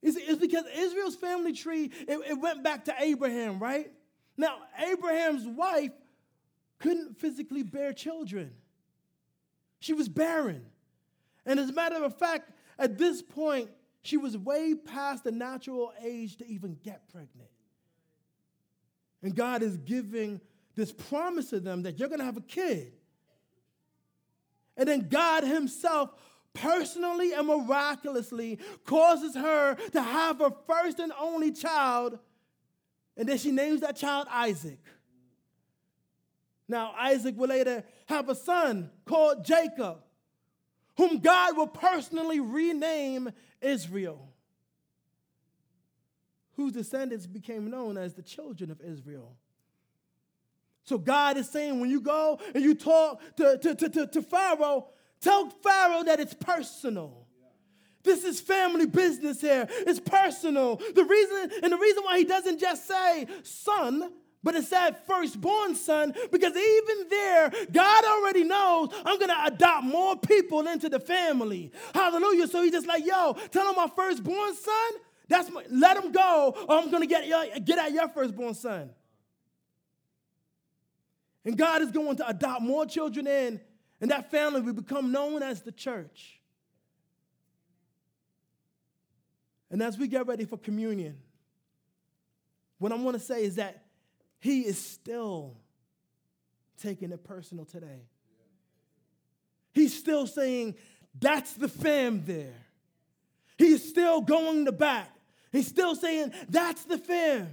It's, 0.00 0.16
it's 0.16 0.40
because 0.40 0.64
Israel's 0.74 1.16
family 1.16 1.52
tree, 1.52 1.90
it, 2.08 2.18
it 2.30 2.40
went 2.40 2.62
back 2.62 2.86
to 2.86 2.94
Abraham, 2.98 3.58
right? 3.58 3.92
Now, 4.36 4.58
Abraham's 4.78 5.46
wife 5.46 5.92
couldn't 6.78 7.18
physically 7.18 7.64
bear 7.64 7.92
children. 7.92 8.52
She 9.80 9.92
was 9.92 10.08
barren. 10.08 10.64
And 11.44 11.58
as 11.58 11.70
a 11.70 11.72
matter 11.72 12.02
of 12.02 12.16
fact, 12.16 12.50
at 12.78 12.96
this 12.96 13.22
point, 13.22 13.70
she 14.02 14.16
was 14.16 14.36
way 14.36 14.74
past 14.74 15.24
the 15.24 15.32
natural 15.32 15.92
age 16.02 16.36
to 16.38 16.46
even 16.46 16.76
get 16.82 17.08
pregnant. 17.08 17.50
And 19.22 19.34
God 19.34 19.62
is 19.62 19.76
giving 19.76 20.40
this 20.74 20.92
promise 20.92 21.50
to 21.50 21.60
them 21.60 21.82
that 21.82 21.98
you're 21.98 22.08
going 22.08 22.18
to 22.18 22.24
have 22.24 22.36
a 22.36 22.42
kid. 22.42 22.92
And 24.76 24.88
then 24.88 25.08
God 25.08 25.44
Himself 25.44 26.10
personally 26.54 27.32
and 27.32 27.46
miraculously 27.46 28.58
causes 28.84 29.34
her 29.34 29.76
to 29.92 30.02
have 30.02 30.38
her 30.40 30.52
first 30.66 30.98
and 30.98 31.12
only 31.18 31.52
child. 31.52 32.18
And 33.16 33.28
then 33.28 33.38
she 33.38 33.52
names 33.52 33.80
that 33.82 33.96
child 33.96 34.26
Isaac. 34.30 34.80
Now, 36.68 36.94
Isaac 36.98 37.36
will 37.36 37.48
later 37.48 37.84
have 38.06 38.28
a 38.28 38.34
son 38.34 38.90
called 39.04 39.44
Jacob, 39.44 39.98
whom 41.02 41.18
God 41.18 41.56
will 41.56 41.66
personally 41.66 42.38
rename 42.38 43.32
Israel, 43.60 44.28
whose 46.54 46.74
descendants 46.74 47.26
became 47.26 47.68
known 47.68 47.98
as 47.98 48.14
the 48.14 48.22
children 48.22 48.70
of 48.70 48.80
Israel. 48.80 49.34
So 50.84 50.98
God 50.98 51.36
is 51.38 51.48
saying 51.48 51.80
when 51.80 51.90
you 51.90 52.00
go 52.00 52.38
and 52.54 52.62
you 52.62 52.76
talk 52.76 53.20
to, 53.36 53.58
to, 53.58 53.74
to, 53.74 54.06
to, 54.06 54.22
Pharaoh, 54.22 54.86
tell 55.20 55.50
Pharaoh 55.50 56.04
that 56.04 56.20
it's 56.20 56.34
personal. 56.34 57.26
This 58.04 58.22
is 58.22 58.40
family 58.40 58.86
business 58.86 59.40
here. 59.40 59.66
It's 59.70 59.98
personal. 59.98 60.76
The 60.94 61.04
reason, 61.04 61.50
and 61.64 61.72
the 61.72 61.78
reason 61.78 62.04
why 62.04 62.18
he 62.18 62.24
doesn't 62.24 62.60
just 62.60 62.86
say 62.86 63.26
son, 63.42 64.12
but 64.42 64.54
it 64.54 64.64
said 64.64 64.96
firstborn 65.06 65.74
son, 65.74 66.14
because 66.30 66.56
even 66.56 67.08
there, 67.08 67.52
God 67.70 68.04
already 68.04 68.44
knows 68.44 68.88
I'm 69.04 69.18
gonna 69.18 69.40
adopt 69.46 69.84
more 69.84 70.16
people 70.16 70.66
into 70.66 70.88
the 70.88 71.00
family. 71.00 71.72
Hallelujah. 71.94 72.48
So 72.48 72.62
he's 72.62 72.72
just 72.72 72.86
like, 72.86 73.06
yo, 73.06 73.34
tell 73.50 73.68
him 73.68 73.76
my 73.76 73.88
firstborn 73.94 74.54
son, 74.54 74.92
that's 75.28 75.50
my, 75.50 75.64
let 75.70 75.96
him 75.96 76.12
go, 76.12 76.54
or 76.68 76.78
I'm 76.78 76.90
gonna 76.90 77.06
get, 77.06 77.30
uh, 77.30 77.58
get 77.60 77.78
at 77.78 77.92
your 77.92 78.08
firstborn 78.08 78.54
son. 78.54 78.90
And 81.44 81.56
God 81.56 81.82
is 81.82 81.90
going 81.90 82.16
to 82.16 82.28
adopt 82.28 82.62
more 82.62 82.86
children 82.86 83.26
in, 83.26 83.60
and 84.00 84.10
that 84.10 84.30
family 84.30 84.60
will 84.60 84.74
become 84.74 85.12
known 85.12 85.42
as 85.42 85.62
the 85.62 85.72
church. 85.72 86.40
And 89.70 89.82
as 89.82 89.96
we 89.96 90.06
get 90.06 90.26
ready 90.26 90.44
for 90.44 90.58
communion, 90.58 91.16
what 92.78 92.92
I 92.92 92.96
want 92.96 93.16
to 93.16 93.22
say 93.22 93.44
is 93.44 93.56
that 93.56 93.81
He 94.42 94.62
is 94.62 94.76
still 94.76 95.56
taking 96.82 97.12
it 97.12 97.22
personal 97.22 97.64
today. 97.64 98.08
He's 99.72 99.96
still 99.96 100.26
saying, 100.26 100.74
That's 101.18 101.52
the 101.52 101.68
fam 101.68 102.24
there. 102.24 102.66
He's 103.56 103.88
still 103.88 104.20
going 104.20 104.64
to 104.64 104.72
back. 104.72 105.14
He's 105.52 105.68
still 105.68 105.94
saying, 105.94 106.32
That's 106.48 106.82
the 106.82 106.98
fam. 106.98 107.50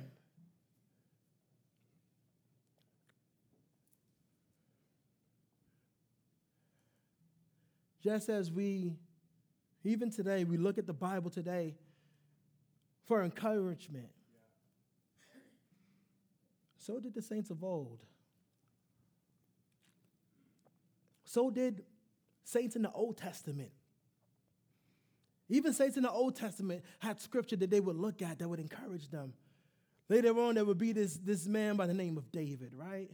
Just 8.04 8.30
as 8.30 8.52
we, 8.52 8.96
even 9.84 10.10
today, 10.10 10.44
we 10.44 10.58
look 10.58 10.80
at 10.80 10.88
the 10.88 10.94
Bible 10.94 11.30
today 11.30 11.76
for 13.06 13.24
encouragement, 13.24 14.10
so 16.80 17.00
did 17.00 17.14
the 17.14 17.22
saints 17.22 17.50
of 17.50 17.64
old. 17.64 18.00
So 21.26 21.50
did 21.52 21.84
saints 22.44 22.76
in 22.76 22.82
the 22.82 22.92
Old 22.92 23.18
Testament. 23.18 23.70
Even 25.50 25.74
saints 25.74 25.98
in 25.98 26.04
the 26.04 26.12
Old 26.12 26.36
Testament 26.36 26.84
had 27.00 27.20
scripture 27.20 27.56
that 27.58 27.70
they 27.70 27.80
would 27.80 27.96
look 27.96 28.22
at 28.22 28.40
that 28.40 28.48
would 28.48 28.60
encourage 28.60 29.10
them. 29.10 29.34
Later 30.08 30.38
on, 30.40 30.56
there 30.56 30.66
would 30.66 30.78
be 30.78 30.92
this, 30.92 31.16
this 31.18 31.46
man 31.46 31.76
by 31.76 31.86
the 31.86 31.94
name 31.94 32.18
of 32.18 32.32
David, 32.32 32.74
right? 32.74 33.10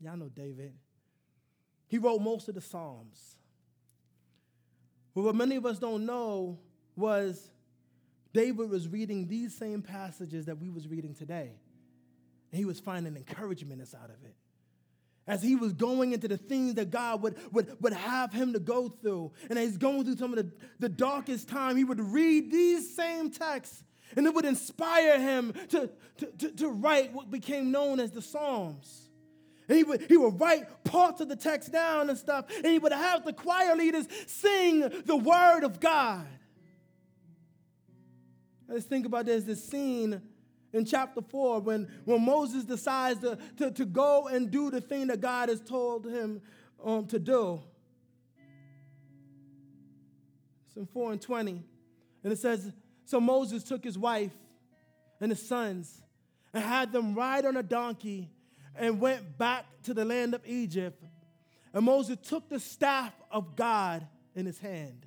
Y'all 0.00 0.16
know 0.16 0.28
David. 0.28 0.72
He 1.88 1.98
wrote 1.98 2.20
most 2.20 2.48
of 2.48 2.54
the 2.54 2.60
Psalms. 2.60 3.36
But 5.14 5.22
what 5.22 5.34
many 5.34 5.56
of 5.56 5.66
us 5.66 5.78
don't 5.78 6.06
know 6.06 6.58
was 6.96 7.50
David 8.32 8.70
was 8.70 8.88
reading 8.88 9.26
these 9.26 9.54
same 9.54 9.82
passages 9.82 10.46
that 10.46 10.58
we 10.58 10.70
was 10.70 10.86
reading 10.86 11.14
today. 11.14 11.52
And 12.50 12.58
he 12.58 12.64
was 12.64 12.80
finding 12.80 13.16
encouragement 13.16 13.80
inside 13.80 14.04
of 14.04 14.24
it. 14.24 14.34
As 15.26 15.42
he 15.42 15.56
was 15.56 15.74
going 15.74 16.12
into 16.12 16.26
the 16.26 16.38
things 16.38 16.74
that 16.74 16.90
God 16.90 17.22
would, 17.22 17.36
would, 17.52 17.76
would 17.82 17.92
have 17.92 18.32
him 18.32 18.54
to 18.54 18.58
go 18.58 18.88
through. 18.88 19.32
And 19.50 19.58
as 19.58 19.70
he's 19.70 19.76
going 19.76 20.04
through 20.04 20.16
some 20.16 20.32
of 20.32 20.38
the, 20.38 20.50
the 20.78 20.88
darkest 20.88 21.48
time, 21.48 21.76
he 21.76 21.84
would 21.84 22.00
read 22.00 22.50
these 22.50 22.96
same 22.96 23.30
texts 23.30 23.82
and 24.16 24.26
it 24.26 24.34
would 24.34 24.44
inspire 24.44 25.20
him 25.20 25.52
to, 25.68 25.90
to, 26.18 26.26
to, 26.38 26.50
to 26.52 26.68
write 26.68 27.12
what 27.12 27.30
became 27.30 27.70
known 27.70 28.00
as 28.00 28.10
the 28.10 28.22
Psalms. 28.22 29.08
And 29.68 29.76
he 29.76 29.84
would, 29.84 30.02
he 30.08 30.16
would 30.16 30.40
write 30.40 30.84
parts 30.84 31.20
of 31.20 31.28
the 31.28 31.36
text 31.36 31.72
down 31.72 32.08
and 32.08 32.18
stuff, 32.18 32.46
and 32.56 32.66
he 32.66 32.78
would 32.78 32.92
have 32.92 33.24
the 33.24 33.34
choir 33.34 33.76
leaders 33.76 34.06
sing 34.26 34.80
the 35.04 35.16
word 35.16 35.62
of 35.62 35.78
God. 35.78 36.26
Let's 38.66 38.86
think 38.86 39.06
about 39.06 39.26
this, 39.26 39.44
this 39.44 39.64
scene 39.64 40.22
in 40.72 40.84
chapter 40.84 41.20
4 41.22 41.60
when, 41.60 41.88
when 42.04 42.24
Moses 42.24 42.64
decides 42.64 43.20
to, 43.20 43.38
to, 43.56 43.70
to 43.70 43.84
go 43.84 44.28
and 44.28 44.50
do 44.50 44.70
the 44.70 44.80
thing 44.80 45.06
that 45.08 45.20
God 45.20 45.48
has 45.48 45.60
told 45.60 46.06
him 46.06 46.42
um, 46.84 47.06
to 47.06 47.18
do. 47.18 47.62
It's 50.66 50.76
in 50.76 50.86
4 50.86 51.12
and 51.12 51.22
20. 51.22 51.62
And 52.24 52.32
it 52.32 52.38
says, 52.38 52.72
So 53.04 53.20
Moses 53.20 53.64
took 53.64 53.82
his 53.82 53.98
wife 53.98 54.32
and 55.20 55.30
his 55.30 55.46
sons 55.46 56.02
and 56.52 56.62
had 56.62 56.92
them 56.92 57.14
ride 57.14 57.46
on 57.46 57.56
a 57.56 57.62
donkey 57.62 58.30
and 58.76 59.00
went 59.00 59.38
back 59.38 59.66
to 59.84 59.94
the 59.94 60.04
land 60.04 60.34
of 60.34 60.42
Egypt. 60.46 61.02
And 61.72 61.84
Moses 61.84 62.16
took 62.22 62.48
the 62.48 62.60
staff 62.60 63.12
of 63.30 63.56
God 63.56 64.06
in 64.34 64.46
his 64.46 64.58
hand. 64.58 65.06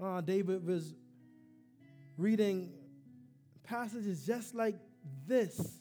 Uh, 0.00 0.20
David 0.20 0.64
was 0.64 0.94
reading 2.16 2.72
passages 3.68 4.26
just 4.26 4.54
like 4.54 4.76
this, 5.26 5.78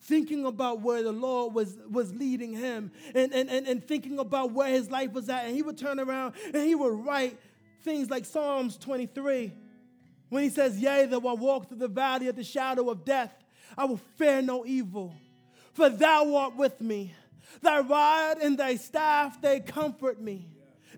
thinking 0.00 0.44
about 0.44 0.80
where 0.80 1.02
the 1.02 1.12
Lord 1.12 1.54
was, 1.54 1.76
was 1.90 2.12
leading 2.14 2.52
him 2.52 2.90
and, 3.14 3.32
and, 3.32 3.48
and, 3.48 3.66
and 3.66 3.86
thinking 3.86 4.18
about 4.18 4.52
where 4.52 4.68
his 4.68 4.90
life 4.90 5.12
was 5.12 5.28
at. 5.28 5.44
And 5.46 5.54
he 5.54 5.62
would 5.62 5.78
turn 5.78 6.00
around 6.00 6.34
and 6.46 6.62
he 6.62 6.74
would 6.74 7.04
write 7.04 7.38
things 7.82 8.10
like 8.10 8.24
Psalms 8.24 8.76
23 8.76 9.52
when 10.28 10.42
he 10.42 10.50
says, 10.50 10.78
Yea, 10.78 11.06
though 11.06 11.26
I 11.28 11.34
walk 11.34 11.68
through 11.68 11.78
the 11.78 11.88
valley 11.88 12.28
of 12.28 12.36
the 12.36 12.44
shadow 12.44 12.90
of 12.90 13.04
death, 13.04 13.32
I 13.76 13.84
will 13.84 14.00
fear 14.16 14.42
no 14.42 14.66
evil 14.66 15.14
for 15.76 15.90
thou 15.90 16.34
art 16.34 16.56
with 16.56 16.80
me. 16.80 17.12
Thy 17.60 17.80
rod 17.80 18.38
and 18.38 18.58
thy 18.58 18.76
staff, 18.76 19.40
they 19.42 19.60
comfort 19.60 20.20
me. 20.20 20.48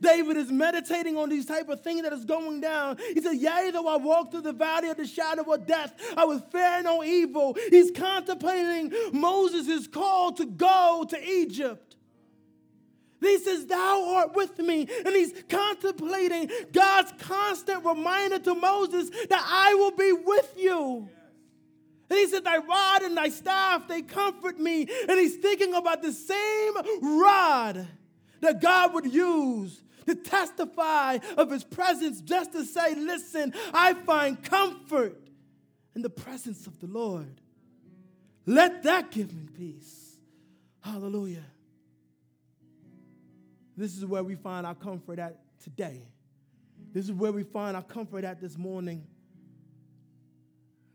David 0.01 0.36
is 0.36 0.51
meditating 0.51 1.16
on 1.16 1.28
these 1.28 1.46
type 1.46 1.68
of 1.68 1.82
things 1.82 2.03
that 2.03 2.12
is 2.12 2.24
going 2.24 2.61
down. 2.61 2.99
He 3.14 3.20
said, 3.20 3.34
Yea, 3.34 3.70
though 3.72 3.88
I 3.88 3.96
walk 3.96 4.30
through 4.30 4.42
the 4.42 4.53
valley 4.53 4.88
of 4.88 4.96
the 4.96 5.07
shadow 5.07 5.42
of 5.53 5.66
death, 5.66 5.94
I 6.16 6.24
will 6.24 6.40
fear 6.40 6.82
no 6.82 7.03
evil. 7.03 7.57
He's 7.70 7.90
contemplating 7.90 8.92
Moses' 9.12 9.86
call 9.86 10.32
to 10.32 10.46
go 10.46 11.07
to 11.09 11.22
Egypt. 11.22 11.88
He 13.20 13.38
says, 13.38 13.66
Thou 13.66 14.14
art 14.16 14.34
with 14.34 14.59
me. 14.59 14.88
And 15.05 15.14
he's 15.14 15.32
contemplating 15.49 16.51
God's 16.72 17.12
constant 17.18 17.84
reminder 17.84 18.38
to 18.38 18.55
Moses 18.55 19.11
that 19.28 19.44
I 19.46 19.74
will 19.74 19.90
be 19.90 20.12
with 20.12 20.55
you. 20.57 21.09
And 22.11 22.18
he 22.18 22.26
said, 22.26 22.44
Thy 22.44 22.59
rod 22.59 23.03
and 23.03 23.16
thy 23.16 23.28
staff, 23.28 23.88
they 23.88 24.03
comfort 24.03 24.59
me. 24.59 24.86
And 25.09 25.18
he's 25.18 25.36
thinking 25.36 25.74
about 25.74 26.03
the 26.03 26.12
same 26.12 26.74
rod 27.20 27.86
that 28.40 28.61
God 28.61 28.94
would 28.94 29.12
use 29.12 29.82
to 30.09 30.14
testify 30.14 31.18
of 31.36 31.50
his 31.50 31.64
presence, 31.64 32.20
just 32.20 32.52
to 32.52 32.64
say, 32.64 32.94
Listen, 32.94 33.54
I 33.72 33.94
find 33.94 34.42
comfort 34.42 35.28
in 35.94 36.02
the 36.02 36.11
presence 36.11 36.66
of 36.66 36.78
the 36.80 36.86
Lord. 36.86 37.40
Let 38.46 38.82
that 38.84 39.11
give 39.11 39.34
me 39.34 39.46
peace. 39.56 40.16
Hallelujah. 40.80 41.44
This 43.76 43.96
is 43.96 44.04
where 44.04 44.24
we 44.24 44.34
find 44.34 44.66
our 44.66 44.74
comfort 44.74 45.18
at 45.18 45.38
today. 45.62 46.02
This 46.92 47.04
is 47.04 47.12
where 47.12 47.32
we 47.32 47.42
find 47.42 47.76
our 47.76 47.82
comfort 47.82 48.24
at 48.24 48.40
this 48.40 48.56
morning. 48.56 49.06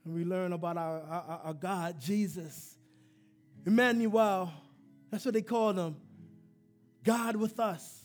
And 0.04 0.14
we 0.14 0.26
learn 0.26 0.52
about 0.52 0.78
our, 0.78 1.02
our, 1.02 1.42
our 1.46 1.54
God, 1.54 2.00
Jesus. 2.00 2.76
Emmanuel, 3.66 4.52
that's 5.10 5.24
what 5.24 5.34
they 5.34 5.42
called 5.42 5.78
him. 5.78 5.96
God 7.04 7.36
with 7.36 7.60
us. 7.60 8.03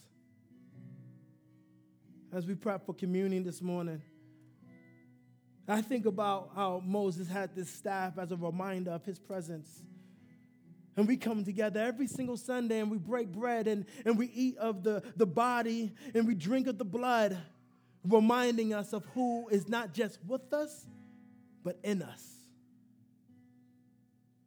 As 2.32 2.46
we 2.46 2.54
prep 2.54 2.84
for 2.84 2.94
communion 2.94 3.42
this 3.42 3.62
morning, 3.62 4.02
I 5.66 5.80
think 5.80 6.06
about 6.06 6.50
how 6.54 6.82
Moses 6.84 7.28
had 7.28 7.54
this 7.54 7.70
staff 7.70 8.18
as 8.18 8.32
a 8.32 8.36
reminder 8.36 8.90
of 8.90 9.04
his 9.04 9.18
presence. 9.18 9.82
And 10.96 11.06
we 11.06 11.16
come 11.16 11.44
together 11.44 11.80
every 11.80 12.06
single 12.06 12.36
Sunday 12.36 12.80
and 12.80 12.90
we 12.90 12.98
break 12.98 13.28
bread 13.28 13.68
and, 13.68 13.86
and 14.04 14.18
we 14.18 14.26
eat 14.34 14.56
of 14.58 14.82
the, 14.82 15.02
the 15.16 15.26
body 15.26 15.92
and 16.14 16.26
we 16.26 16.34
drink 16.34 16.66
of 16.66 16.76
the 16.76 16.84
blood, 16.84 17.38
reminding 18.04 18.74
us 18.74 18.92
of 18.92 19.04
who 19.14 19.48
is 19.48 19.68
not 19.68 19.94
just 19.94 20.18
with 20.26 20.52
us, 20.52 20.86
but 21.62 21.78
in 21.82 22.02
us. 22.02 22.34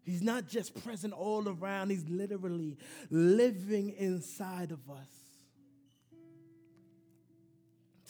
He's 0.04 0.22
not 0.22 0.48
just 0.48 0.84
present 0.84 1.14
all 1.14 1.48
around, 1.48 1.90
He's 1.90 2.08
literally 2.10 2.78
living 3.10 3.94
inside 3.98 4.72
of 4.72 4.90
us. 4.90 5.21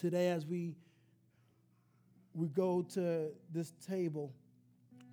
Today, 0.01 0.29
as 0.29 0.45
we, 0.45 0.75
we 2.33 2.47
go 2.47 2.81
to 2.93 3.29
this 3.53 3.71
table, 3.87 4.33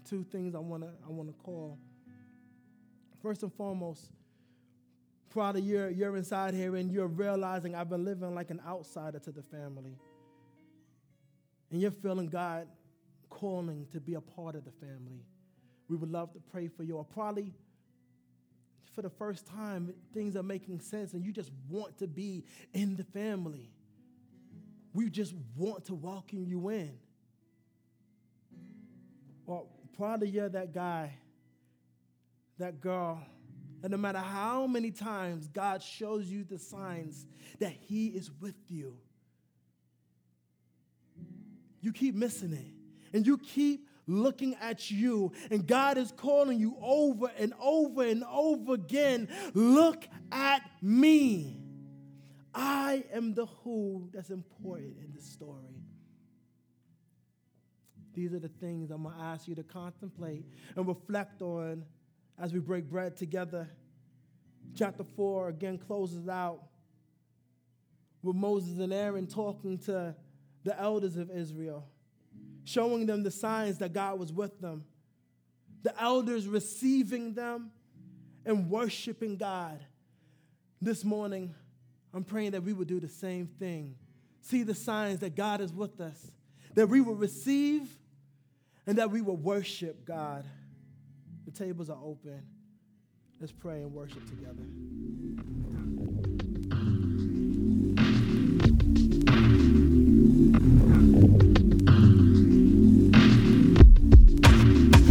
two 0.09 0.25
things 0.25 0.55
I 0.55 0.59
want 0.59 0.83
to 0.83 0.91
I 1.07 1.11
wanna 1.11 1.33
call. 1.45 1.79
First 3.23 3.43
and 3.43 3.53
foremost, 3.53 4.11
Probably 5.31 5.61
you're, 5.61 5.91
you're 5.91 6.17
inside 6.17 6.55
here 6.55 6.75
and 6.77 6.91
you're 6.91 7.07
realizing 7.07 7.75
I've 7.75 7.91
been 7.91 8.05
living 8.05 8.35
like 8.35 8.51
an 8.51 8.61
outsider 8.67 9.19
to 9.21 9.31
the 9.31 9.43
family. 9.43 9.99
And 11.71 11.81
you're 11.81 11.91
feeling 11.91 12.29
God 12.29 12.67
calling 13.29 13.87
to 13.93 14.01
be 14.01 14.15
a 14.15 14.21
part 14.21 14.55
of 14.55 14.65
the 14.65 14.71
family. 14.71 15.23
We 15.89 15.97
would 15.97 16.11
love 16.11 16.33
to 16.33 16.41
pray 16.51 16.69
for 16.69 16.83
you. 16.83 16.97
Or 16.97 17.05
probably 17.05 17.53
for 18.95 19.03
the 19.03 19.11
first 19.11 19.47
time, 19.47 19.93
things 20.15 20.35
are 20.35 20.43
making 20.43 20.81
sense 20.81 21.13
and 21.13 21.23
you 21.23 21.33
just 21.33 21.51
want 21.69 21.99
to 21.99 22.07
be 22.07 22.45
in 22.73 22.97
the 22.97 23.05
family. 23.05 23.71
We 24.93 25.11
just 25.11 25.35
want 25.57 25.85
to 25.87 25.95
welcome 25.95 26.45
you 26.45 26.69
in. 26.69 26.93
Or 29.47 29.67
probably 29.97 30.29
you're 30.29 30.49
that 30.49 30.73
guy, 30.75 31.15
that 32.59 32.81
girl 32.81 33.23
and 33.83 33.93
no 33.93 33.97
matter 33.97 34.19
how 34.19 34.67
many 34.67 34.91
times 34.91 35.49
God 35.49 35.83
shows 35.83 36.27
you 36.27 36.45
the 36.45 36.59
signs 36.59 37.27
that 37.61 37.73
He 37.73 38.09
is 38.09 38.31
with 38.41 38.57
you, 38.69 38.97
you 41.81 41.93
keep 41.93 42.15
missing 42.15 42.53
it. 42.53 43.17
And 43.17 43.27
you 43.27 43.39
keep 43.39 43.89
looking 44.07 44.55
at 44.61 44.91
you, 44.91 45.33
and 45.51 45.67
God 45.67 45.97
is 45.97 46.13
calling 46.13 46.59
you 46.59 46.77
over 46.83 47.31
and 47.39 47.55
over 47.61 48.05
and 48.05 48.25
over 48.25 48.75
again 48.75 49.29
look 49.55 50.07
at 50.33 50.63
me. 50.83 51.63
I 52.61 53.05
am 53.13 53.35
the 53.35 53.47
who 53.47 54.09
that's 54.13 54.31
important 54.31 54.97
in 54.99 55.13
the 55.15 55.23
story. 55.23 55.85
These 58.15 58.35
are 58.35 58.41
the 58.41 58.49
things 58.49 58.91
I'm 58.91 59.05
going 59.05 59.15
to 59.15 59.23
ask 59.23 59.47
you 59.47 59.55
to 59.55 59.63
contemplate 59.63 60.45
and 60.75 60.89
reflect 60.89 61.41
on 61.41 61.85
as 62.37 62.53
we 62.53 62.59
break 62.59 62.91
bread 62.91 63.17
together. 63.17 63.69
Chapter 64.75 65.05
4 65.05 65.51
again 65.51 65.79
closes 65.79 66.29
out 66.29 66.65
with 68.25 68.35
Moses 68.35 68.81
and 68.81 68.93
Aaron 68.93 69.29
talking 69.29 69.79
to 69.79 70.17
the 70.65 70.81
elders 70.81 71.17
of 71.17 71.31
Israel, 71.31 71.87
showing 72.65 73.07
them 73.07 73.23
the 73.23 73.31
signs 73.31 73.79
that 73.79 73.93
God 73.93 74.19
was 74.19 74.33
with 74.33 74.61
them. 74.61 74.85
The 75.85 75.95
elders 76.03 76.49
receiving 76.49 77.35
them 77.35 77.71
and 78.45 78.69
worshiping 78.69 79.37
God. 79.37 79.79
This 80.81 81.05
morning, 81.05 81.55
I'm 82.15 82.25
praying 82.25 82.53
that 82.53 82.63
we 82.63 82.73
would 82.73 82.89
do 82.89 83.01
the 83.01 83.09
same 83.09 83.47
thing. 83.47 83.95
See 84.41 84.63
the 84.63 84.75
signs 84.75 85.21
that 85.21 85.35
God 85.35 85.61
is 85.61 85.73
with 85.73 86.01
us, 86.01 86.31
that 86.75 86.89
we 86.89 87.01
will 87.01 87.15
receive 87.15 87.89
and 88.87 88.99
that 88.99 89.11
we 89.11 89.21
will 89.21 89.37
worship 89.37 90.05
God. 90.07 90.45
The 91.45 91.51
tables 91.51 91.91
are 91.91 91.99
open. 92.03 92.43
Let's 93.41 93.53
pray 93.53 93.83
and 93.83 93.93
worship 93.93 94.27
together. 94.29 95.58